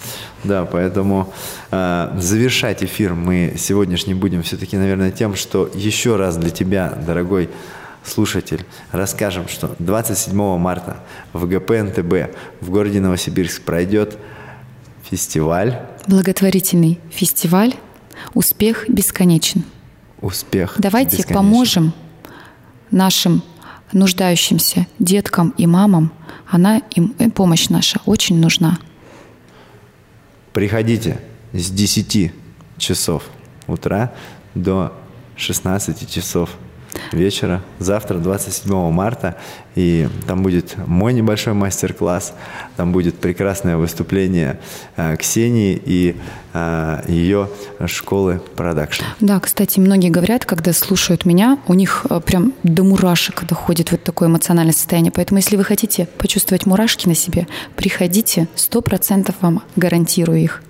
Да, 0.43 0.65
поэтому 0.65 1.33
э, 1.71 2.17
завершать 2.19 2.83
эфир 2.83 3.13
мы 3.13 3.53
сегодняшний 3.57 4.13
будем 4.13 4.43
все-таки, 4.43 4.77
наверное, 4.77 5.11
тем, 5.11 5.35
что 5.35 5.69
еще 5.73 6.15
раз 6.17 6.37
для 6.37 6.51
тебя, 6.51 6.93
дорогой 7.05 7.49
слушатель, 8.05 8.65
расскажем, 8.91 9.47
что 9.47 9.75
27 9.79 10.57
марта 10.57 10.97
в 11.33 11.47
ГП 11.47 11.71
НТБ 11.71 12.35
в 12.61 12.69
городе 12.69 12.99
Новосибирск 12.99 13.61
пройдет 13.61 14.17
фестиваль 15.09 15.79
Благотворительный 16.07 16.99
фестиваль 17.09 17.73
«Успех 18.33 18.85
бесконечен». 18.87 19.63
«Успех 20.21 20.75
Давайте 20.77 21.17
бесконечен». 21.17 21.35
поможем 21.35 21.93
нашим 22.91 23.41
нуждающимся 23.91 24.87
деткам 24.99 25.53
и 25.57 25.65
мамам. 25.65 26.11
Она 26.47 26.81
им 26.91 27.15
э, 27.17 27.29
помощь 27.29 27.69
наша 27.69 27.99
очень 28.05 28.39
нужна. 28.39 28.77
Приходите 30.53 31.19
с 31.53 31.71
10 31.71 32.31
часов 32.77 33.23
утра 33.67 34.13
до 34.53 34.93
16 35.37 36.09
часов 36.09 36.51
вечера, 37.11 37.61
завтра, 37.79 38.17
27 38.17 38.91
марта, 38.91 39.35
и 39.75 40.07
там 40.27 40.41
будет 40.41 40.75
мой 40.87 41.13
небольшой 41.13 41.53
мастер-класс, 41.53 42.33
там 42.77 42.91
будет 42.91 43.15
прекрасное 43.19 43.77
выступление 43.77 44.59
э, 44.95 45.17
Ксении 45.17 45.81
и 45.83 46.15
э, 46.53 47.01
ее 47.07 47.49
школы 47.85 48.41
продакшн. 48.55 49.03
Да, 49.19 49.39
кстати, 49.39 49.79
многие 49.79 50.09
говорят, 50.09 50.45
когда 50.45 50.71
слушают 50.73 51.25
меня, 51.25 51.57
у 51.67 51.73
них 51.73 52.05
э, 52.09 52.21
прям 52.21 52.53
до 52.63 52.83
мурашек 52.83 53.45
доходит 53.45 53.91
вот 53.91 54.03
такое 54.03 54.29
эмоциональное 54.29 54.73
состояние. 54.73 55.11
Поэтому, 55.11 55.39
если 55.39 55.57
вы 55.57 55.63
хотите 55.63 56.07
почувствовать 56.17 56.65
мурашки 56.65 57.07
на 57.07 57.15
себе, 57.15 57.47
приходите, 57.75 58.47
сто 58.55 58.81
процентов 58.81 59.35
вам 59.41 59.61
гарантирую 59.75 60.39
их. 60.39 60.61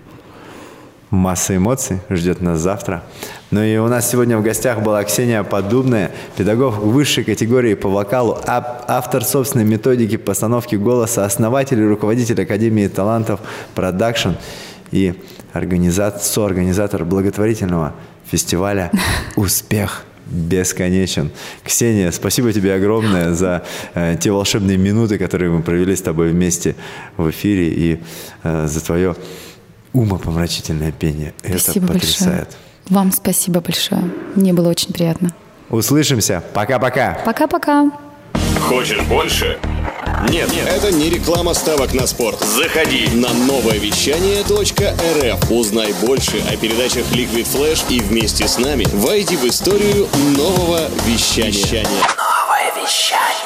Масса 1.16 1.56
эмоций 1.56 2.00
ждет 2.10 2.42
нас 2.42 2.60
завтра. 2.60 3.04
Ну 3.50 3.64
и 3.64 3.78
у 3.78 3.88
нас 3.88 4.10
сегодня 4.10 4.38
в 4.38 4.44
гостях 4.44 4.82
была 4.82 5.04
Ксения 5.04 5.44
Подубная, 5.44 6.12
педагог 6.36 6.78
высшей 6.78 7.24
категории 7.24 7.74
по 7.74 7.90
вокалу, 7.90 8.38
ав- 8.46 8.84
автор 8.88 9.24
собственной 9.24 9.64
методики 9.64 10.18
постановки 10.18 10.76
голоса, 10.76 11.26
основатель 11.26 11.80
и 11.80 11.88
руководитель 11.88 12.42
Академии 12.42 12.88
талантов 12.88 13.40
продакшн 13.76 14.32
и 14.92 15.14
организатор, 15.54 16.20
соорганизатор 16.22 17.06
благотворительного 17.06 17.94
фестиваля 18.30 18.92
«Успех» 19.38 20.04
бесконечен. 20.26 21.30
Ксения, 21.64 22.12
спасибо 22.12 22.52
тебе 22.52 22.74
огромное 22.74 23.34
за 23.34 23.64
э, 23.94 24.18
те 24.20 24.32
волшебные 24.32 24.76
минуты, 24.78 25.18
которые 25.18 25.52
мы 25.52 25.62
провели 25.62 25.96
с 25.96 26.02
тобой 26.02 26.32
вместе 26.32 26.76
в 27.16 27.30
эфире 27.30 27.70
и 27.70 28.00
э, 28.44 28.68
за 28.68 28.84
твое 28.84 29.16
умопомрачительное 29.96 30.92
пение. 30.92 31.34
Спасибо 31.40 31.86
Это 31.86 31.94
потрясает. 31.94 32.34
большое. 32.34 32.48
Вам 32.90 33.12
спасибо 33.12 33.62
большое. 33.62 34.04
Мне 34.36 34.54
было 34.54 34.70
очень 34.70 34.94
приятно. 34.94 35.34
Услышимся. 35.70 36.44
Пока-пока. 36.54 37.18
Пока-пока. 37.26 37.92
Хочешь 38.60 39.02
больше? 39.04 39.58
Нет, 40.30 40.50
это 40.68 40.92
не 40.92 41.10
реклама 41.10 41.54
ставок 41.54 41.94
на 41.94 42.08
спорт. 42.08 42.40
Заходи. 42.42 43.08
На 43.14 43.34
новое 43.34 43.78
вещание 43.78 44.42
.рф. 44.42 45.52
Узнай 45.52 45.94
больше 46.02 46.42
о 46.52 46.56
передачах 46.58 47.06
Liquid 47.12 47.46
Flash 47.48 47.84
и 47.90 48.00
вместе 48.00 48.48
с 48.48 48.58
нами 48.58 48.86
войди 48.94 49.36
в 49.36 49.46
историю 49.46 50.08
нового 50.38 50.90
вещания. 51.06 51.84
Новое 51.84 52.84
вещание. 52.84 53.45